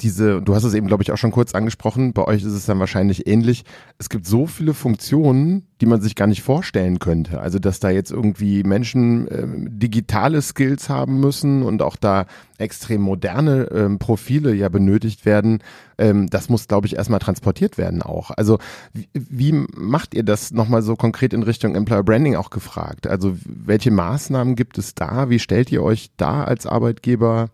[0.00, 2.66] diese, du hast es eben, glaube ich, auch schon kurz angesprochen, bei euch ist es
[2.66, 3.64] dann wahrscheinlich ähnlich.
[3.98, 7.40] Es gibt so viele Funktionen, die man sich gar nicht vorstellen könnte.
[7.40, 12.26] Also, dass da jetzt irgendwie Menschen äh, digitale Skills haben müssen und auch da
[12.59, 15.62] extrem moderne ähm, Profile ja benötigt werden,
[15.98, 18.30] ähm, das muss, glaube ich, erstmal transportiert werden auch.
[18.30, 18.59] Also,
[18.92, 23.07] wie, wie macht ihr das nochmal so konkret in Richtung Employer Branding auch gefragt?
[23.07, 25.28] Also, welche Maßnahmen gibt es da?
[25.28, 27.50] Wie stellt ihr euch da als Arbeitgeber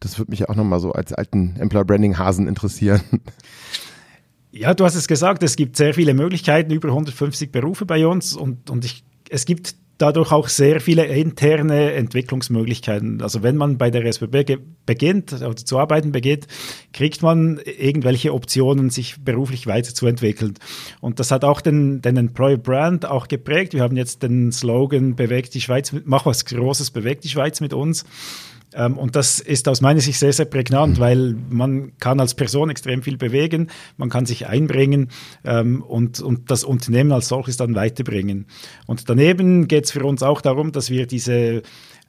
[0.00, 3.00] das würde mich auch nochmal so als alten Employer Branding Hasen interessieren.
[4.56, 8.36] Ja, du hast es gesagt, es gibt sehr viele Möglichkeiten, über 150 Berufe bei uns
[8.36, 13.22] und, und ich, es gibt dadurch auch sehr viele interne Entwicklungsmöglichkeiten.
[13.22, 16.46] Also wenn man bei der SBB beginnt oder zu arbeiten beginnt,
[16.92, 20.54] kriegt man irgendwelche Optionen, sich beruflich weiterzuentwickeln.
[21.00, 23.72] Und das hat auch den, den Employer Brand auch geprägt.
[23.72, 27.72] Wir haben jetzt den Slogan Bewegt die Schweiz, mach was Großes, bewegt die Schweiz mit
[27.72, 28.04] uns.
[28.74, 32.70] Ähm, und das ist aus meiner Sicht sehr, sehr prägnant, weil man kann als Person
[32.70, 35.10] extrem viel bewegen, man kann sich einbringen
[35.44, 38.46] ähm, und, und das Unternehmen als solches dann weiterbringen.
[38.86, 41.62] Und daneben geht es für uns auch darum, dass wir diese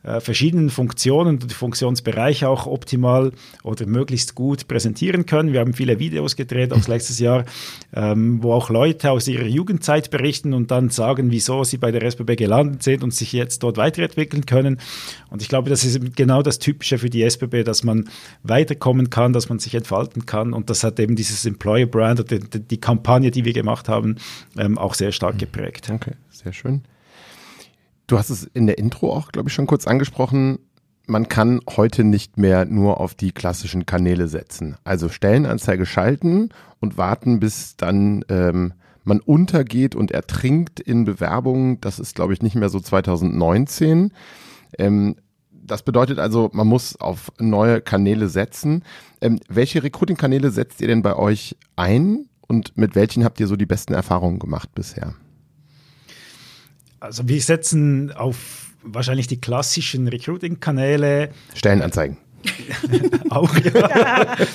[0.05, 3.31] äh, verschiedenen Funktionen und die Funktionsbereiche auch optimal
[3.63, 5.51] oder möglichst gut präsentieren können.
[5.51, 7.45] Wir haben viele Videos gedreht, auch letztes Jahr,
[7.93, 12.03] ähm, wo auch Leute aus ihrer Jugendzeit berichten und dann sagen, wieso sie bei der
[12.03, 14.77] SBB gelandet sind und sich jetzt dort weiterentwickeln können.
[15.29, 18.07] Und ich glaube, das ist genau das Typische für die SBB, dass man
[18.43, 20.53] weiterkommen kann, dass man sich entfalten kann.
[20.53, 24.17] Und das hat eben dieses Employer Brand oder die, die Kampagne, die wir gemacht haben,
[24.57, 25.89] ähm, auch sehr stark geprägt.
[25.89, 26.83] Okay, sehr schön.
[28.07, 30.59] Du hast es in der Intro auch, glaube ich, schon kurz angesprochen.
[31.07, 34.75] Man kann heute nicht mehr nur auf die klassischen Kanäle setzen.
[34.83, 41.79] Also Stellenanzeige schalten und warten, bis dann ähm, man untergeht und ertrinkt in Bewerbungen.
[41.81, 44.11] Das ist, glaube ich, nicht mehr so 2019.
[44.77, 45.15] Ähm,
[45.51, 48.83] das bedeutet also, man muss auf neue Kanäle setzen.
[49.21, 53.55] Ähm, welche Recruiting-Kanäle setzt ihr denn bei euch ein und mit welchen habt ihr so
[53.55, 55.15] die besten Erfahrungen gemacht bisher?
[56.99, 61.29] Also wir setzen auf wahrscheinlich die klassischen Recruiting-Kanäle.
[61.55, 62.17] Stellenanzeigen.
[63.29, 64.35] auch, ja.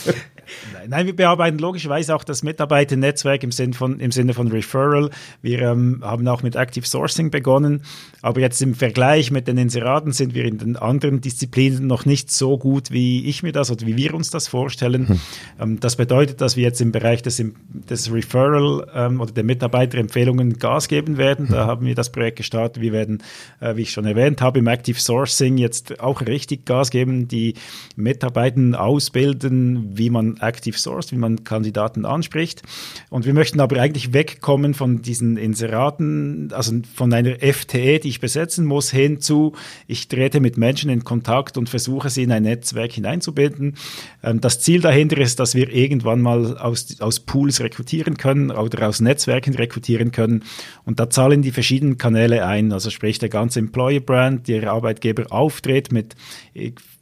[0.89, 5.11] Nein, wir bearbeiten logischerweise auch das Mitarbeiternetzwerk im, Sinn von, im Sinne von Referral.
[5.43, 7.83] Wir ähm, haben auch mit Active Sourcing begonnen,
[8.23, 12.31] aber jetzt im Vergleich mit den Inseraten sind wir in den anderen Disziplinen noch nicht
[12.31, 15.09] so gut, wie ich mir das oder wie wir uns das vorstellen.
[15.09, 15.21] Hm.
[15.61, 20.59] Ähm, das bedeutet, dass wir jetzt im Bereich des, des Referral ähm, oder der Mitarbeiterempfehlungen
[20.59, 21.49] Gas geben werden.
[21.49, 21.67] Da hm.
[21.67, 22.83] haben wir das Projekt gestartet.
[22.83, 23.23] Wir werden,
[23.61, 27.55] äh, wie ich schon erwähnt habe, im Active Sourcing jetzt auch richtig Gas geben, die
[27.97, 32.63] Mitarbeiter ausbilden, wie man Active Active Source, wie man Kandidaten anspricht.
[33.11, 38.21] Und wir möchten aber eigentlich wegkommen von diesen Inseraten, also von einer FTE, die ich
[38.21, 39.55] besetzen muss, hin zu,
[39.87, 43.75] ich trete mit Menschen in Kontakt und versuche sie in ein Netzwerk hineinzubinden.
[44.23, 48.89] Ähm, das Ziel dahinter ist, dass wir irgendwann mal aus, aus Pools rekrutieren können oder
[48.89, 50.45] aus Netzwerken rekrutieren können.
[50.85, 55.33] Und da zahlen die verschiedenen Kanäle ein, also sprich der ganze Employer Brand, der Arbeitgeber
[55.33, 56.15] auftritt mit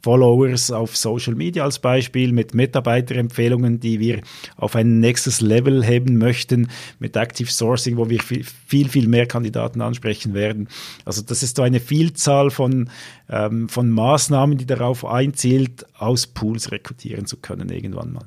[0.01, 4.21] Followers auf Social Media als Beispiel, mit Mitarbeiterempfehlungen, die wir
[4.55, 8.43] auf ein nächstes Level heben möchten, mit Active Sourcing, wo wir viel,
[8.87, 10.69] viel, mehr Kandidaten ansprechen werden.
[11.05, 12.89] Also das ist so eine Vielzahl von,
[13.29, 18.25] ähm, von Maßnahmen, die darauf einzielt, aus Pools rekrutieren zu können irgendwann mal.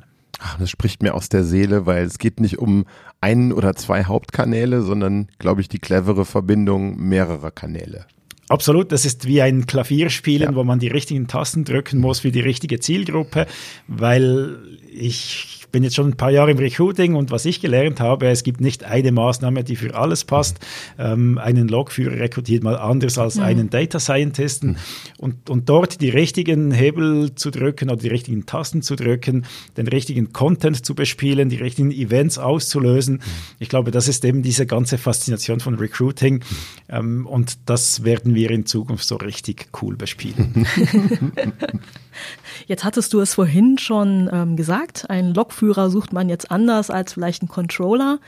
[0.58, 2.84] Das spricht mir aus der Seele, weil es geht nicht um
[3.20, 8.06] einen oder zwei Hauptkanäle, sondern, glaube ich, die clevere Verbindung mehrerer Kanäle.
[8.52, 10.54] Absolut, das ist wie ein Klavierspielen, ja.
[10.54, 13.46] wo man die richtigen Tasten drücken muss für die richtige Zielgruppe,
[13.88, 14.58] weil
[14.92, 18.42] ich bin jetzt schon ein paar Jahre im Recruiting und was ich gelernt habe, es
[18.42, 20.58] gibt nicht eine Maßnahme, die für alles passt.
[20.98, 23.42] Ähm, einen Logführer rekrutiert mal anders als mhm.
[23.42, 24.70] einen Data Scientisten.
[24.70, 24.76] Mhm.
[25.18, 29.88] Und, und dort die richtigen Hebel zu drücken oder die richtigen Tasten zu drücken, den
[29.88, 33.14] richtigen Content zu bespielen, die richtigen Events auszulösen.
[33.14, 33.20] Mhm.
[33.58, 36.34] Ich glaube, das ist eben diese ganze Faszination von Recruiting.
[36.34, 36.44] Mhm.
[36.90, 40.66] Ähm, und das werden wir in Zukunft so richtig cool bespielen.
[42.66, 45.32] Jetzt hattest du es vorhin schon ähm, gesagt, einen
[45.62, 48.18] Lokführer sucht man jetzt anders als vielleicht einen Controller.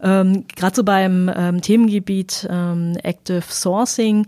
[0.00, 4.26] Ähm, Gerade so beim ähm, Themengebiet ähm, Active Sourcing.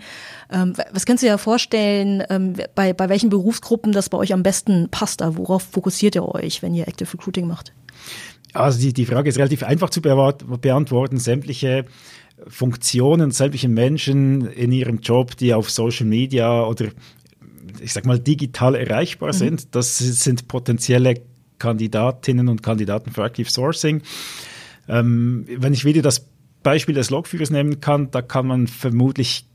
[0.50, 4.42] Ähm, was kannst du dir vorstellen, ähm, bei, bei welchen Berufsgruppen das bei euch am
[4.42, 5.20] besten passt?
[5.20, 7.72] Da worauf fokussiert ihr euch, wenn ihr Active Recruiting macht?
[8.52, 11.18] Also die, die Frage ist relativ einfach zu beantworten.
[11.18, 11.84] Sämtliche
[12.48, 16.86] Funktionen, sämtliche Menschen in ihrem Job, die auf Social Media oder
[17.80, 19.38] ich sag mal, digital erreichbar mhm.
[19.38, 19.74] sind.
[19.74, 21.16] Das sind potenzielle
[21.58, 24.02] Kandidatinnen und Kandidaten für Active Sourcing.
[24.88, 26.26] Ähm, wenn ich wieder das
[26.62, 29.46] Beispiel des Logführers nehmen kann, da kann man vermutlich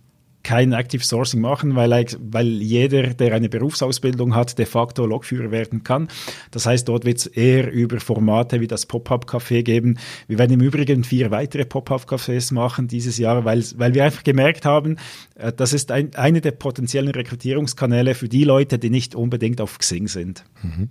[0.44, 5.84] kein Active Sourcing machen, weil, weil jeder, der eine Berufsausbildung hat, de facto Lokführer werden
[5.84, 6.08] kann.
[6.52, 9.98] Das heißt, dort wird es eher über Formate wie das Pop-Up-Café geben.
[10.28, 14.66] Wir werden im Übrigen vier weitere Pop-Up-Cafés machen dieses Jahr, weil, weil wir einfach gemerkt
[14.66, 14.98] haben,
[15.36, 19.78] äh, das ist ein, eine der potenziellen Rekrutierungskanäle für die Leute, die nicht unbedingt auf
[19.78, 20.44] Xing sind.
[20.64, 20.90] Mhm.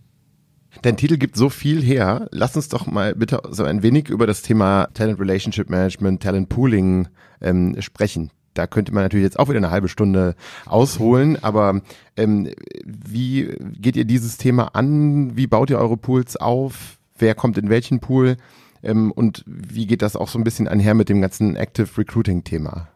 [0.83, 2.29] Dein Titel gibt so viel her.
[2.31, 6.49] Lass uns doch mal bitte so ein wenig über das Thema Talent Relationship Management, Talent
[6.49, 7.09] Pooling
[7.41, 10.35] ähm, sprechen da könnte man natürlich jetzt auch wieder eine halbe Stunde
[10.67, 11.81] ausholen, aber
[12.17, 12.51] ähm,
[12.85, 15.37] wie geht ihr dieses Thema an?
[15.37, 16.99] Wie baut ihr eure Pools auf?
[17.19, 18.37] Wer kommt in welchen Pool?
[18.83, 22.45] Ähm, und wie geht das auch so ein bisschen einher mit dem ganzen Active Recruiting
[22.45, 22.89] Thema?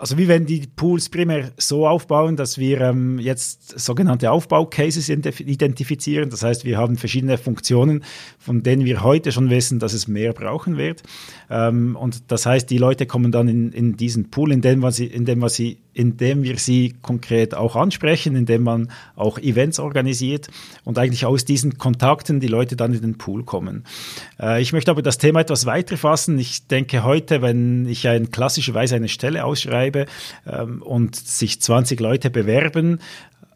[0.00, 6.30] Also wir werden die Pools primär so aufbauen, dass wir ähm, jetzt sogenannte Aufbaucases identifizieren.
[6.30, 8.02] Das heißt, wir haben verschiedene Funktionen,
[8.38, 11.02] von denen wir heute schon wissen, dass es mehr brauchen wird.
[11.50, 14.96] Ähm, und das heißt, die Leute kommen dann in, in diesen Pool, in dem, was
[14.96, 19.78] sie, in dem was sie indem wir sie konkret auch ansprechen, indem man auch Events
[19.78, 20.48] organisiert
[20.84, 23.84] und eigentlich aus diesen Kontakten die Leute dann in den Pool kommen.
[24.40, 26.38] Äh, ich möchte aber das Thema etwas weiter fassen.
[26.38, 30.06] Ich denke heute, wenn ich ein, klassischerweise eine Stelle ausschreibe
[30.46, 33.00] ähm, und sich 20 Leute bewerben,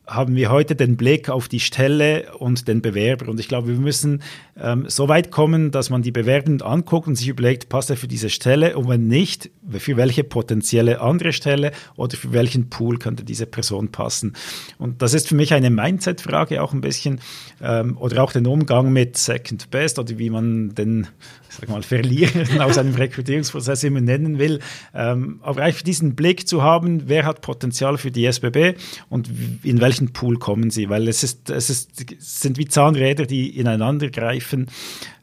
[0.06, 3.28] haben wir heute den Blick auf die Stelle und den Bewerber.
[3.28, 4.22] Und ich glaube, wir müssen
[4.60, 8.08] ähm, so weit kommen, dass man die Bewerbenden anguckt und sich überlegt, passt er für
[8.08, 8.76] diese Stelle?
[8.76, 13.88] Und wenn nicht, für welche potenzielle andere Stelle oder für welchen Pool könnte diese Person
[13.88, 14.34] passen?
[14.78, 17.20] Und das ist für mich eine Mindset-Frage auch ein bisschen
[17.62, 21.06] ähm, oder auch den Umgang mit Second Best oder wie man den
[21.48, 24.60] sag mal, Verlierern aus einem Rekrutierungsprozess immer nennen will.
[24.94, 28.74] Ähm, aber einfach diesen Blick zu haben, wer hat Potenzial für die SBB
[29.08, 29.30] und
[29.62, 33.56] in welchen Pool kommen sie, weil es ist, es ist, es sind wie Zahnräder, die
[33.56, 34.66] ineinander greifen.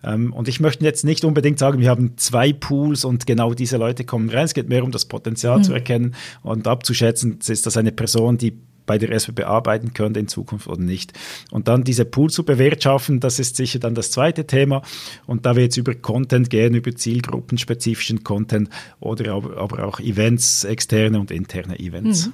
[0.04, 3.78] Ähm, und ich möchte jetzt nicht unbedingt sagen, wir haben zwei Pools und genau diese
[3.78, 4.46] Leute kommen rein.
[4.46, 5.64] Es geht mehr um das Potenzial mhm.
[5.64, 8.54] zu erkennen und abzuschätzen, ist das eine Person, die
[8.92, 11.14] bei der SWB arbeiten könnte in Zukunft oder nicht.
[11.50, 14.82] Und dann diese Pool zu bewirtschaften, das ist sicher dann das zweite Thema.
[15.26, 21.22] Und da wird es über Content gehen, über zielgruppenspezifischen Content oder aber auch Events, externe
[21.22, 22.28] und interne Events.
[22.28, 22.34] Mhm.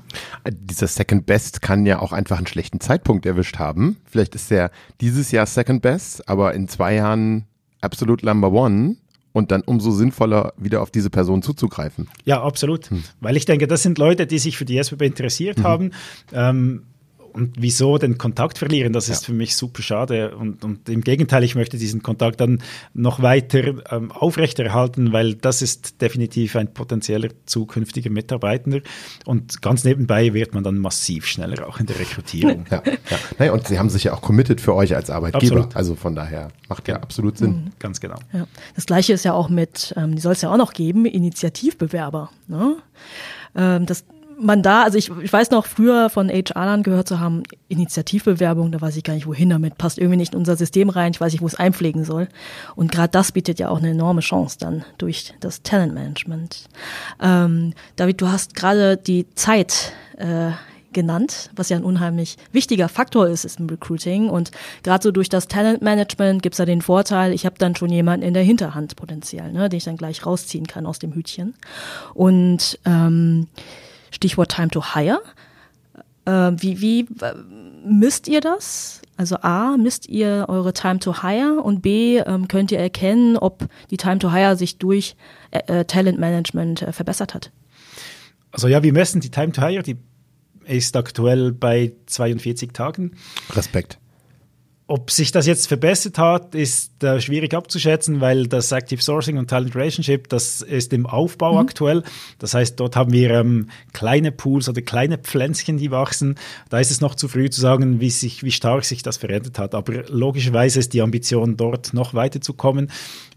[0.49, 3.97] Dieser Second Best kann ja auch einfach einen schlechten Zeitpunkt erwischt haben.
[4.09, 7.45] Vielleicht ist der dieses Jahr Second Best, aber in zwei Jahren
[7.81, 8.95] absolut Number One
[9.33, 12.09] und dann umso sinnvoller wieder auf diese Person zuzugreifen.
[12.25, 12.89] Ja, absolut.
[12.89, 13.03] Hm.
[13.19, 15.63] Weil ich denke, das sind Leute, die sich für die SWB interessiert mhm.
[15.63, 15.91] haben.
[16.33, 16.83] Ähm,
[17.33, 18.93] und wieso den Kontakt verlieren?
[18.93, 19.25] Das ist ja.
[19.27, 20.35] für mich super schade.
[20.35, 22.61] Und, und, im Gegenteil, ich möchte diesen Kontakt dann
[22.93, 28.81] noch weiter ähm, aufrechterhalten, weil das ist definitiv ein potenzieller zukünftiger Mitarbeitender.
[29.25, 32.65] Und ganz nebenbei wird man dann massiv schneller auch in der Rekrutierung.
[32.69, 33.17] Ja, ja.
[33.39, 35.57] Naja, und sie haben sich ja auch committed für euch als Arbeitgeber.
[35.57, 35.75] Absolut.
[35.75, 37.51] Also von daher macht ja, ja absolut Sinn.
[37.51, 37.71] Mhm.
[37.79, 38.17] Ganz genau.
[38.33, 38.47] Ja.
[38.75, 42.29] Das gleiche ist ja auch mit, ähm, die soll es ja auch noch geben, Initiativbewerber.
[42.47, 42.77] Ne?
[43.55, 44.05] Ähm, das
[44.39, 48.79] man da, also ich, ich weiß noch, früher von HR-Lern gehört zu haben, Initiativbewerbung, da
[48.79, 51.31] weiß ich gar nicht, wohin damit, passt irgendwie nicht in unser System rein, ich weiß
[51.31, 52.27] nicht, wo es einpflegen soll.
[52.75, 56.65] Und gerade das bietet ja auch eine enorme Chance dann durch das Talentmanagement.
[57.21, 60.51] Ähm, David, du hast gerade die Zeit äh,
[60.93, 64.29] genannt, was ja ein unheimlich wichtiger Faktor ist, ist im Recruiting.
[64.29, 64.51] Und
[64.83, 68.25] gerade so durch das Talentmanagement gibt es ja den Vorteil, ich habe dann schon jemanden
[68.25, 71.55] in der Hinterhand potenziell, ne, den ich dann gleich rausziehen kann aus dem Hütchen.
[72.13, 73.47] Und ähm,
[74.11, 75.21] Stichwort Time to Hire.
[76.25, 77.07] Äh, wie, wie
[77.85, 79.01] misst ihr das?
[79.15, 83.67] Also A, misst ihr eure Time to Hire und B, ähm, könnt ihr erkennen, ob
[83.89, 85.15] die Time to Hire sich durch
[85.51, 87.51] äh, äh Talent Management äh, verbessert hat?
[88.51, 89.97] Also ja, wir messen die Time to Hire, die
[90.65, 93.13] ist aktuell bei 42 Tagen.
[93.55, 93.99] Respekt.
[94.89, 99.49] Ob sich das jetzt verbessert hat, ist äh, schwierig abzuschätzen, weil das Active Sourcing und
[99.49, 101.59] Talent Relationship, das ist im Aufbau mhm.
[101.59, 102.03] aktuell.
[102.39, 106.35] Das heißt, dort haben wir ähm, kleine Pools oder kleine Pflänzchen, die wachsen.
[106.69, 109.59] Da ist es noch zu früh zu sagen, wie, sich, wie stark sich das verändert
[109.59, 109.75] hat.
[109.75, 112.89] Aber logischerweise ist die Ambition, dort noch weiterzukommen.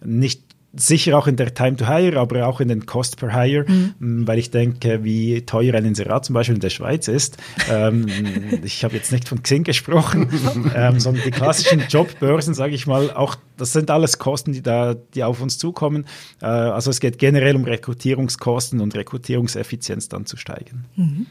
[0.05, 3.65] Nicht sicher auch in der Time to Hire, aber auch in den Cost per Hire,
[3.67, 3.95] mhm.
[3.99, 7.39] Mm, weil ich denke, wie teuer ein Inserat zum Beispiel in der Schweiz ist.
[7.69, 8.07] Ähm,
[8.65, 10.29] ich habe jetzt nicht von Xing gesprochen,
[10.75, 14.95] ähm, sondern die klassischen Jobbörsen, sage ich mal, auch das sind alles Kosten, die da,
[14.95, 16.07] die auf uns zukommen.
[16.41, 20.85] Äh, also es geht generell um Rekrutierungskosten und Rekrutierungseffizienz dann zu steigen.
[20.97, 21.27] Mhm.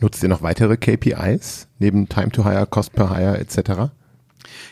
[0.00, 3.92] Nutzt ihr noch weitere KPIs neben Time to Hire, Cost per Hire etc.?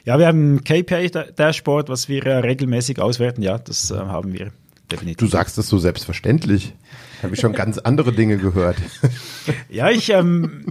[0.05, 3.43] Ja, wir haben ein KPI-Dashboard, was wir äh, regelmäßig auswerten.
[3.43, 4.53] Ja, das äh, haben wir
[4.91, 5.19] definitiv.
[5.19, 6.75] Du sagst das so selbstverständlich.
[7.23, 8.77] Habe ich schon ganz andere Dinge gehört.
[9.69, 10.67] ja, ich, ähm,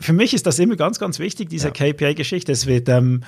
[0.00, 1.92] für mich ist das immer ganz, ganz wichtig, diese ja.
[1.92, 2.52] KPI-Geschichte.
[2.52, 3.22] Es wird, ähm,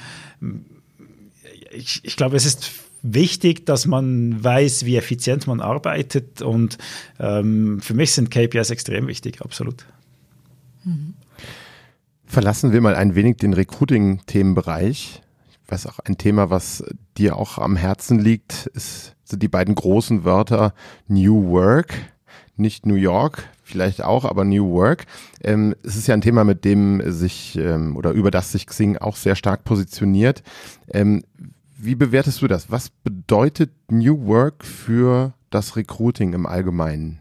[1.70, 2.70] ich, ich glaube, es ist
[3.02, 6.76] wichtig, dass man weiß, wie effizient man arbeitet und
[7.18, 9.86] ähm, für mich sind KPIs extrem wichtig, absolut.
[10.84, 11.14] Mhm.
[12.30, 15.20] Verlassen wir mal ein wenig den Recruiting-Themenbereich
[15.70, 16.84] weiß auch ein Thema, was
[17.16, 20.74] dir auch am Herzen liegt, ist, sind die beiden großen Wörter
[21.08, 21.94] New Work,
[22.56, 25.06] nicht New York, vielleicht auch, aber New Work.
[25.42, 28.98] Ähm, es ist ja ein Thema, mit dem sich ähm, oder über das sich Xing
[28.98, 30.42] auch sehr stark positioniert.
[30.88, 31.24] Ähm,
[31.78, 32.70] wie bewertest du das?
[32.70, 37.20] Was bedeutet New Work für das Recruiting im Allgemeinen?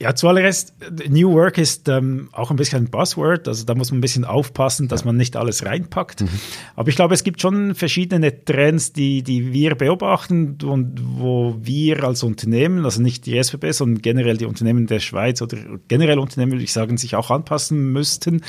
[0.00, 0.74] Ja, zuallererst,
[1.08, 4.24] New Work ist ähm, auch ein bisschen ein Buzzword, also da muss man ein bisschen
[4.24, 6.22] aufpassen, dass man nicht alles reinpackt.
[6.22, 6.28] Mhm.
[6.74, 12.02] Aber ich glaube, es gibt schon verschiedene Trends, die, die wir beobachten und wo wir
[12.02, 16.52] als Unternehmen, also nicht die SVP, sondern generell die Unternehmen der Schweiz oder generell Unternehmen,
[16.52, 18.42] würde ich sagen, sich auch anpassen müssten.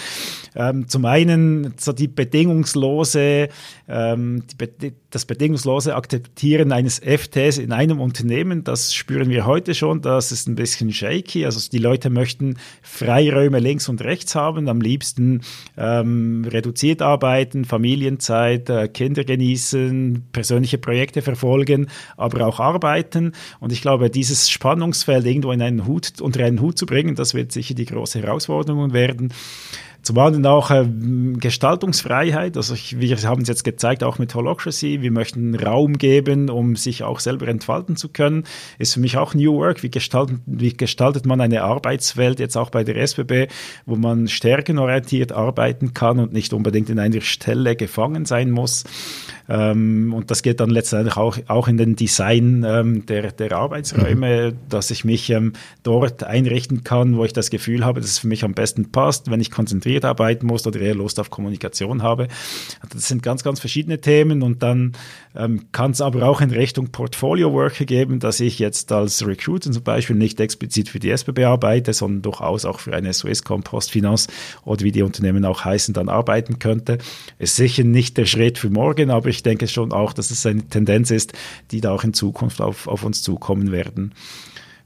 [0.55, 3.49] Ähm, zum einen so die bedingungslose,
[3.87, 4.43] ähm,
[4.81, 10.31] die, das bedingungslose Akzeptieren eines FTs in einem Unternehmen, das spüren wir heute schon, das
[10.31, 11.34] ist ein bisschen shaky.
[11.43, 15.41] Also die Leute möchten Freiräume links und rechts haben, am liebsten
[15.75, 23.31] ähm, reduziert arbeiten, Familienzeit, äh, Kinder genießen, persönliche Projekte verfolgen, aber auch arbeiten.
[23.59, 27.33] Und ich glaube, dieses Spannungsfeld irgendwo in einen Hut, unter einen Hut zu bringen, das
[27.33, 29.33] wird sicher die große Herausforderung werden.
[30.05, 30.85] Zum anderen auch äh,
[31.39, 32.57] Gestaltungsfreiheit.
[32.57, 35.01] Also ich, wir haben es jetzt gezeigt, auch mit Holocracy.
[35.01, 38.43] Wir möchten Raum geben, um sich auch selber entfalten zu können.
[38.77, 39.81] Ist für mich auch New Work.
[39.81, 43.47] Wie gestaltet, wie gestaltet man eine Arbeitswelt jetzt auch bei der SBB,
[43.87, 48.83] wo man stärkenorientiert arbeiten kann und nicht unbedingt in einer Stelle gefangen sein muss.
[49.49, 54.51] Ähm, und das geht dann letztendlich auch, auch in den Design ähm, der, der Arbeitsräume,
[54.51, 54.57] mhm.
[54.69, 58.27] dass ich mich ähm, dort einrichten kann, wo ich das Gefühl habe, dass es für
[58.27, 62.27] mich am besten passt, wenn ich konzentriert arbeiten muss oder eher Lust auf Kommunikation habe.
[62.91, 64.93] Das sind ganz, ganz verschiedene Themen und dann
[65.35, 69.71] ähm, kann es aber auch in Richtung Portfolio Worker geben, dass ich jetzt als Recruiter
[69.71, 74.27] zum Beispiel nicht explizit für die SBB arbeite, sondern durchaus auch für eine Swisscom Postfinance
[74.63, 76.97] oder wie die Unternehmen auch heißen, dann arbeiten könnte.
[77.39, 80.67] Ist sicher nicht der Schritt für morgen, aber ich denke schon auch, dass es eine
[80.67, 81.33] Tendenz ist,
[81.71, 84.13] die da auch in Zukunft auf, auf uns zukommen werden.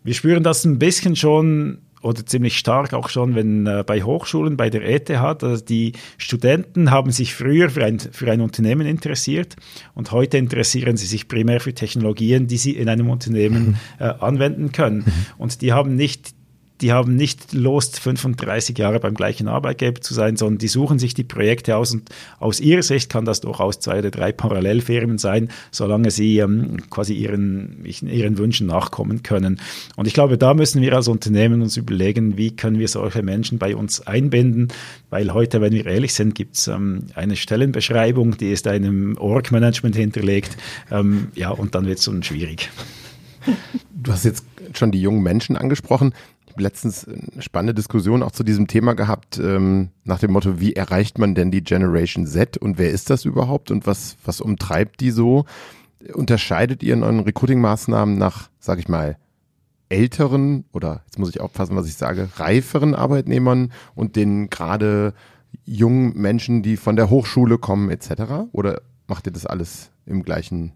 [0.03, 4.57] Wir spüren das ein bisschen schon oder ziemlich stark auch schon, wenn äh, bei Hochschulen,
[4.57, 9.55] bei der ETH, also die Studenten haben sich früher für ein, für ein Unternehmen interessiert
[9.93, 13.75] und heute interessieren sie sich primär für Technologien, die sie in einem Unternehmen mhm.
[13.99, 14.99] äh, anwenden können.
[14.99, 15.13] Mhm.
[15.37, 16.38] Und die haben nicht
[16.81, 21.13] die haben nicht Lust, 35 Jahre beim gleichen Arbeitgeber zu sein, sondern die suchen sich
[21.13, 25.49] die Projekte aus und aus ihrer Sicht kann das durchaus zwei oder drei Parallelfirmen sein,
[25.71, 29.59] solange sie ähm, quasi ihren, ihren Wünschen nachkommen können.
[29.97, 33.57] Und ich glaube, da müssen wir als Unternehmen uns überlegen, wie können wir solche Menschen
[33.59, 34.69] bei uns einbinden,
[35.09, 39.95] weil heute, wenn wir ehrlich sind, gibt es ähm, eine Stellenbeschreibung, die ist einem Org-Management
[39.95, 40.57] hinterlegt,
[40.91, 42.69] ähm, ja, und dann wird es schon schwierig.
[43.91, 46.13] Du hast jetzt schon die jungen Menschen angesprochen.
[46.59, 51.17] Letztens eine spannende Diskussion auch zu diesem Thema gehabt, ähm, nach dem Motto, wie erreicht
[51.17, 55.11] man denn die Generation Z und wer ist das überhaupt und was, was umtreibt die
[55.11, 55.45] so?
[56.13, 59.17] Unterscheidet ihr in euren Recruiting-Maßnahmen nach, sag ich mal,
[59.89, 65.13] älteren oder jetzt muss ich aufpassen, was ich sage, reiferen Arbeitnehmern und den gerade
[65.65, 68.49] jungen Menschen, die von der Hochschule kommen etc.?
[68.51, 70.73] Oder macht ihr das alles im gleichen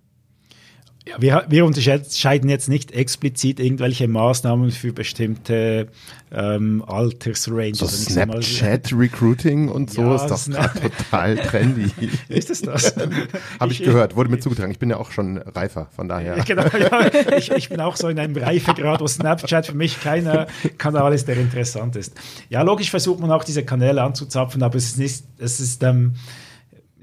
[1.05, 5.89] ja, wir, wir unterscheiden jetzt nicht explizit irgendwelche Maßnahmen für bestimmte
[6.31, 7.79] ähm, Altersranges.
[7.79, 11.91] So Snapchat-Recruiting und so ja, ist doch gerade total trendy.
[12.29, 12.95] ist es das?
[13.59, 14.71] Habe ich, ich, gehört, wurde mir zugetragen.
[14.71, 16.35] Ich bin ja auch schon reifer, von daher.
[16.47, 20.47] genau, ja, ich, ich, bin auch so in einem Reifegrad, wo Snapchat für mich kein
[20.77, 22.13] Kanal ist, der interessant ist.
[22.49, 25.83] Ja, logisch versucht man auch diese Kanäle anzuzapfen, aber es ist nicht, es ist...
[25.83, 26.13] Ähm,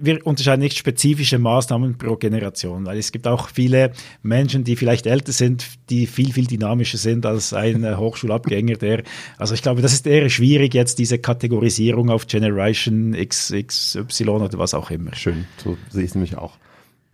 [0.01, 3.93] wir unterscheiden nicht spezifische Maßnahmen pro Generation, weil es gibt auch viele
[4.23, 9.03] Menschen, die vielleicht älter sind, die viel, viel dynamischer sind als ein äh, Hochschulabgänger, der,
[9.37, 14.59] also ich glaube, das ist eher schwierig, jetzt diese Kategorisierung auf Generation X, XY oder
[14.59, 15.15] was auch immer.
[15.15, 16.57] Schön, so sehe ich es nämlich auch.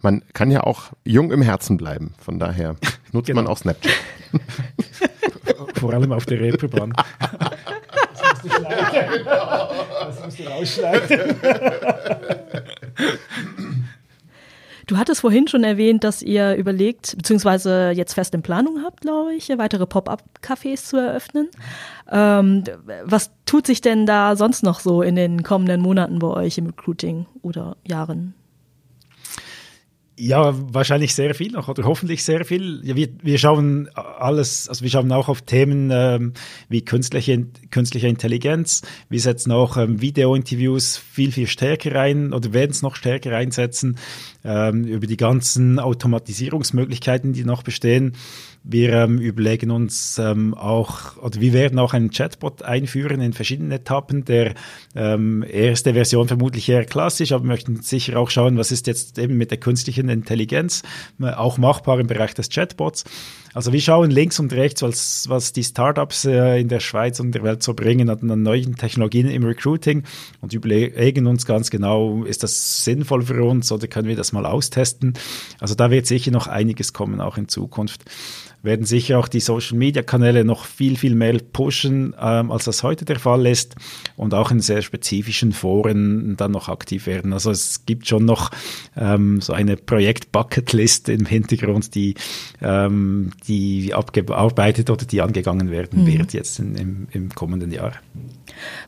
[0.00, 2.76] Man kann ja auch jung im Herzen bleiben, von daher
[3.12, 3.42] nutzt genau.
[3.42, 3.92] man auch Snapchat.
[5.80, 6.94] Vor allem auf der Reeperbahn.
[8.18, 9.24] Das musst du schneiden.
[9.24, 11.36] Das musst du rausschneiden.
[14.86, 19.34] Du hattest vorhin schon erwähnt, dass ihr überlegt, beziehungsweise jetzt fest in Planung habt, glaube
[19.34, 21.48] ich, weitere Pop-up-Cafés zu eröffnen.
[22.08, 22.62] Ähm,
[23.02, 26.66] was tut sich denn da sonst noch so in den kommenden Monaten bei euch im
[26.66, 28.34] Recruiting oder Jahren?
[30.18, 32.80] Ja, wahrscheinlich sehr viel noch oder hoffentlich sehr viel.
[32.82, 36.32] Ja, wir, wir schauen alles, also wir schauen auch auf Themen ähm,
[36.70, 38.80] wie künstliche, künstliche Intelligenz.
[39.10, 43.98] Wir setzen auch ähm, Video-Interviews viel, viel stärker rein oder werden es noch stärker einsetzen
[44.42, 48.14] ähm, über die ganzen Automatisierungsmöglichkeiten, die noch bestehen.
[48.68, 53.70] Wir ähm, überlegen uns ähm, auch, oder wir werden auch einen Chatbot einführen in verschiedenen
[53.70, 54.24] Etappen.
[54.24, 54.54] Der
[54.96, 59.20] ähm, erste Version vermutlich eher klassisch, aber wir möchten sicher auch schauen, was ist jetzt
[59.20, 60.82] eben mit der künstlichen Intelligenz
[61.20, 63.04] äh, auch machbar im Bereich des Chatbots.
[63.54, 67.32] Also wir schauen links und rechts, was, was die Startups äh, in der Schweiz und
[67.32, 70.02] der Welt so bringen an neuen Technologien im Recruiting
[70.42, 74.44] und überlegen uns ganz genau, ist das sinnvoll für uns oder können wir das mal
[74.44, 75.14] austesten?
[75.58, 78.04] Also da wird sicher noch einiges kommen, auch in Zukunft
[78.66, 83.18] werden sicher auch die Social-Media-Kanäle noch viel, viel mehr pushen, ähm, als das heute der
[83.18, 83.76] Fall ist
[84.16, 87.32] und auch in sehr spezifischen Foren dann noch aktiv werden.
[87.32, 88.50] Also es gibt schon noch
[88.96, 92.14] ähm, so eine Projekt-Bucketlist im Hintergrund, die,
[92.60, 96.06] ähm, die abgearbeitet oder die angegangen werden mhm.
[96.06, 97.92] wird jetzt in, im, im kommenden Jahr.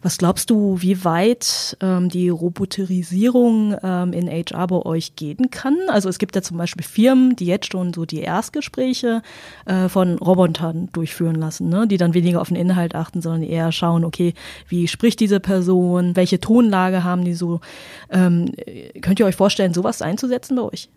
[0.03, 5.77] Was glaubst du, wie weit ähm, die Roboterisierung ähm, in HR bei euch gehen kann?
[5.89, 9.23] Also es gibt ja zum Beispiel Firmen, die jetzt schon so die Erstgespräche
[9.67, 11.87] äh, von Robotern durchführen lassen, ne?
[11.87, 14.35] die dann weniger auf den Inhalt achten, sondern eher schauen, okay,
[14.69, 17.61] wie spricht diese Person, welche Tonlage haben die so.
[18.11, 18.53] Ähm,
[19.01, 20.89] könnt ihr euch vorstellen, sowas einzusetzen bei euch?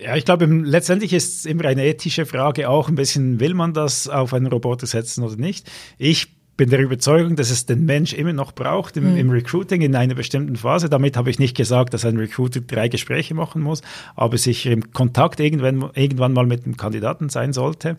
[0.00, 3.74] Ja, ich glaube, letztendlich ist es immer eine ethische Frage auch ein bisschen, will man
[3.74, 5.68] das auf einen Roboter setzen oder nicht?
[5.98, 9.16] Ich bin der Überzeugung, dass es den Mensch immer noch braucht im, mhm.
[9.16, 10.90] im, Recruiting in einer bestimmten Phase.
[10.90, 13.80] Damit habe ich nicht gesagt, dass ein Recruiter drei Gespräche machen muss,
[14.16, 17.96] aber sicher im Kontakt irgendwann, irgendwann mal mit dem Kandidaten sein sollte.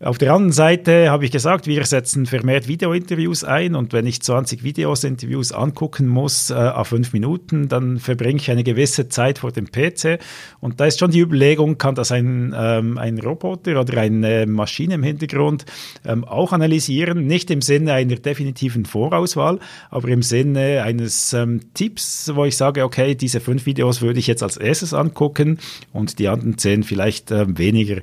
[0.00, 4.22] Auf der anderen Seite habe ich gesagt, wir setzen vermehrt Videointerviews ein und wenn ich
[4.22, 9.40] 20 Videos, Interviews angucken muss, äh, auf fünf Minuten, dann verbringe ich eine gewisse Zeit
[9.40, 10.20] vor dem PC
[10.60, 14.94] und da ist schon die Überlegung, kann das ein, ähm, ein Roboter oder eine Maschine
[14.94, 15.64] im Hintergrund
[16.04, 19.58] ähm, auch analysieren, nicht im Sinne einer definitiven Vorauswahl,
[19.90, 24.28] aber im Sinne eines ähm, Tipps, wo ich sage, okay, diese fünf Videos würde ich
[24.28, 25.58] jetzt als erstes angucken
[25.92, 27.96] und die anderen zehn vielleicht äh, weniger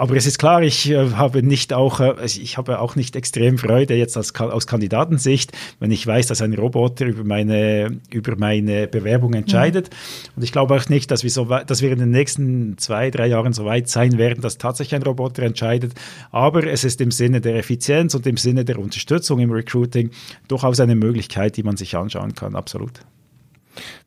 [0.00, 3.58] aber es ist klar, ich äh, habe nicht auch, äh, ich habe auch nicht extrem
[3.58, 8.88] Freude jetzt als, aus Kandidatensicht, wenn ich weiß, dass ein Roboter über meine, über meine
[8.88, 9.90] Bewerbung entscheidet.
[9.90, 10.36] Mhm.
[10.36, 13.26] Und ich glaube auch nicht, dass wir so, dass wir in den nächsten zwei, drei
[13.26, 15.92] Jahren so weit sein werden, dass tatsächlich ein Roboter entscheidet.
[16.30, 20.12] Aber es ist im Sinne der Effizienz und im Sinne der Unterstützung im Recruiting
[20.48, 22.56] durchaus eine Möglichkeit, die man sich anschauen kann.
[22.56, 23.00] Absolut.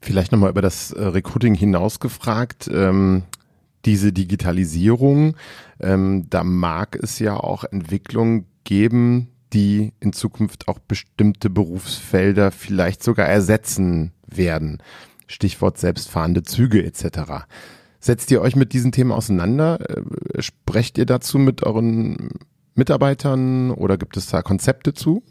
[0.02, 2.68] Vielleicht nochmal über das äh, Recruiting hinaus gefragt.
[2.74, 3.22] Ähm,
[3.86, 5.36] diese Digitalisierung,
[5.80, 13.04] ähm, da mag es ja auch Entwicklungen geben, die in Zukunft auch bestimmte Berufsfelder vielleicht
[13.04, 14.82] sogar ersetzen werden.
[15.28, 17.46] Stichwort selbstfahrende Züge etc.
[18.00, 19.80] Setzt ihr euch mit diesen Themen auseinander?
[19.90, 22.30] Äh, sprecht ihr dazu mit euren
[22.76, 25.24] Mitarbeitern oder gibt es da Konzepte zu?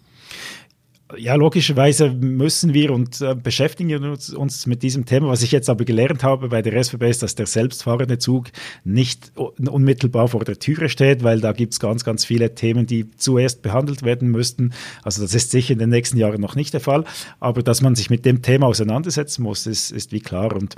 [1.16, 5.28] Ja, logischerweise müssen wir und äh, beschäftigen uns, uns, mit diesem Thema.
[5.28, 8.48] Was ich jetzt aber gelernt habe bei der SBB ist, dass der selbstfahrende Zug
[8.84, 13.10] nicht unmittelbar vor der Türe steht, weil da gibt es ganz, ganz viele Themen, die
[13.16, 14.72] zuerst behandelt werden müssten.
[15.02, 17.04] Also das ist sicher in den nächsten Jahren noch nicht der Fall.
[17.40, 20.54] Aber dass man sich mit dem Thema auseinandersetzen muss, ist, ist wie klar.
[20.54, 20.76] Und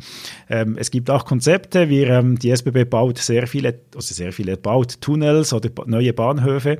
[0.49, 1.89] ähm, es gibt auch Konzepte.
[1.89, 6.79] Wir, ähm, die SBB baut sehr viele, also sehr viele baut Tunnels oder neue Bahnhöfe.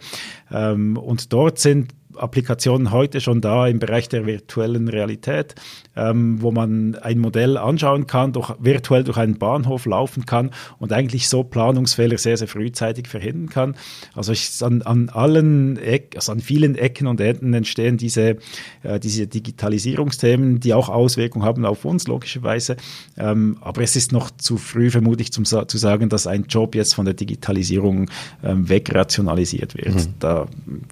[0.51, 5.55] Ähm, und dort sind Applikationen heute schon da im Bereich der virtuellen Realität,
[5.97, 10.93] ähm, wo man ein Modell anschauen kann, durch, virtuell durch einen Bahnhof laufen kann und
[10.93, 13.77] eigentlich so Planungsfehler sehr, sehr frühzeitig verhindern kann.
[14.15, 18.37] Also ich, an, an allen Eck, also an vielen Ecken und Enden entstehen diese,
[18.83, 22.77] äh, diese Digitalisierungsthemen, die auch Auswirkungen haben auf uns, logischerweise.
[23.17, 26.95] Ähm, aber es ist noch zu früh, vermutlich, zum, zu sagen, dass ein Job jetzt
[26.95, 28.11] von der Digitalisierung
[28.43, 29.95] ähm, wegrationalisiert wird.
[29.95, 30.15] Mhm.
[30.19, 30.47] Da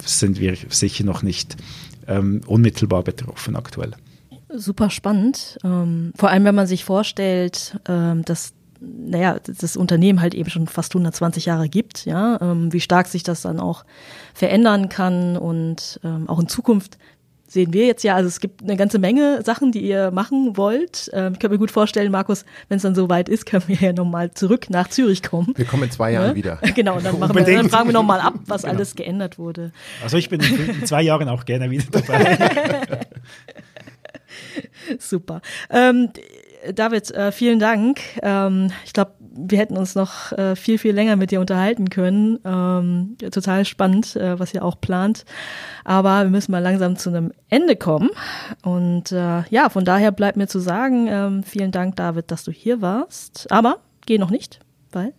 [0.05, 1.57] sind wir sicher noch nicht
[2.07, 3.93] ähm, unmittelbar betroffen aktuell.
[4.49, 5.59] Super spannend.
[5.63, 10.67] Ähm, vor allem, wenn man sich vorstellt, ähm, dass naja, das Unternehmen halt eben schon
[10.67, 13.85] fast 120 Jahre gibt, ja, ähm, wie stark sich das dann auch
[14.35, 16.99] verändern kann und ähm, auch in Zukunft
[17.53, 21.11] sehen wir jetzt ja, also es gibt eine ganze Menge Sachen, die ihr machen wollt.
[21.13, 23.77] Ähm, ich kann mir gut vorstellen, Markus, wenn es dann so weit ist, können wir
[23.77, 25.53] ja nochmal zurück nach Zürich kommen.
[25.57, 26.35] Wir kommen in zwei Jahren ja?
[26.35, 26.59] wieder.
[26.75, 28.75] Genau, und dann, machen wir, dann fragen wir nochmal ab, was genau.
[28.75, 29.73] alles geändert wurde.
[30.03, 32.89] Also ich bin in zwei Jahren auch gerne wieder dabei.
[34.99, 35.43] Super.
[35.69, 36.09] Ähm,
[36.75, 38.01] David, äh, vielen Dank.
[38.23, 42.39] Ähm, ich glaube, wir hätten uns noch äh, viel, viel länger mit dir unterhalten können.
[42.45, 45.25] Ähm, total spannend, äh, was ihr auch plant.
[45.85, 48.11] Aber wir müssen mal langsam zu einem Ende kommen.
[48.63, 52.51] Und äh, ja, von daher bleibt mir zu sagen, ähm, vielen Dank, David, dass du
[52.51, 53.51] hier warst.
[53.51, 54.61] Aber geh noch nicht,
[54.91, 55.15] weil,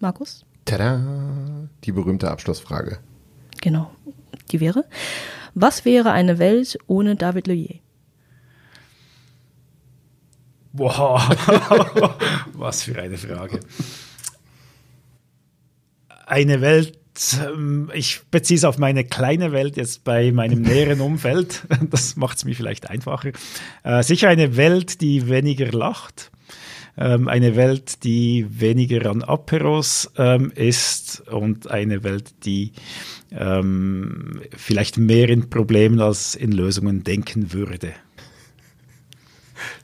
[0.00, 0.44] Markus?
[0.64, 1.00] Tada!
[1.84, 2.98] Die berühmte Abschlussfrage.
[3.60, 3.90] Genau.
[4.50, 4.84] Die wäre,
[5.54, 7.83] was wäre eine Welt ohne David Leyer?
[10.74, 11.22] Boah,
[12.52, 13.60] was für eine Frage.
[16.26, 16.98] Eine Welt,
[17.40, 21.62] ähm, ich beziehe es auf meine kleine Welt jetzt bei meinem näheren Umfeld.
[21.90, 23.30] Das macht es mir vielleicht einfacher.
[23.84, 26.32] Äh, sicher eine Welt, die weniger lacht.
[26.98, 32.72] Ähm, eine Welt, die weniger an Aperos ähm, ist und eine Welt, die
[33.30, 37.92] ähm, vielleicht mehr in Problemen als in Lösungen denken würde.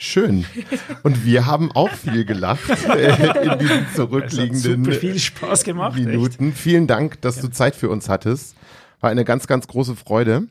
[0.03, 0.47] Schön.
[1.03, 6.49] Und wir haben auch viel gelacht äh, in diesen zurückliegenden super viel Spaß gemacht, Minuten.
[6.49, 6.59] Echt.
[6.59, 7.43] Vielen Dank, dass ja.
[7.43, 8.57] du Zeit für uns hattest.
[9.01, 10.49] War eine ganz, ganz große Freude.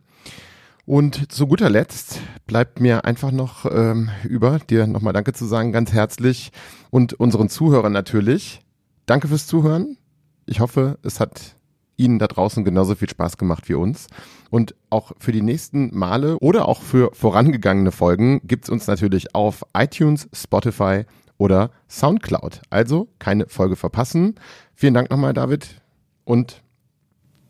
[0.86, 5.72] Und zu guter Letzt bleibt mir einfach noch ähm, über, dir nochmal Danke zu sagen,
[5.72, 6.52] ganz herzlich
[6.92, 8.62] und unseren Zuhörern natürlich.
[9.08, 9.98] Danke fürs Zuhören.
[10.46, 11.56] Ich hoffe, es hat
[11.98, 14.08] Ihnen da draußen genauso viel Spaß gemacht wie uns.
[14.50, 19.64] Und auch für die nächsten Male oder auch für vorangegangene Folgen gibt's uns natürlich auf
[19.78, 21.06] iTunes, Spotify
[21.38, 22.62] oder Soundcloud.
[22.70, 24.36] Also keine Folge verpassen.
[24.74, 25.82] Vielen Dank nochmal, David,
[26.26, 26.62] und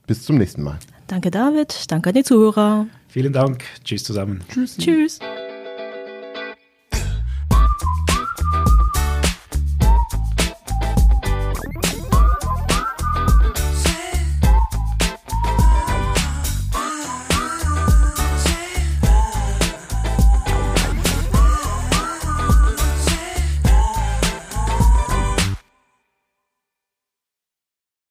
[0.07, 0.79] bis zum nächsten Mal.
[1.07, 1.91] Danke, David.
[1.91, 2.87] Danke an die Zuhörer.
[3.07, 3.63] Vielen Dank.
[3.83, 4.43] Tschüss zusammen.
[4.49, 4.77] Tschüss.
[4.77, 5.19] Tschüss.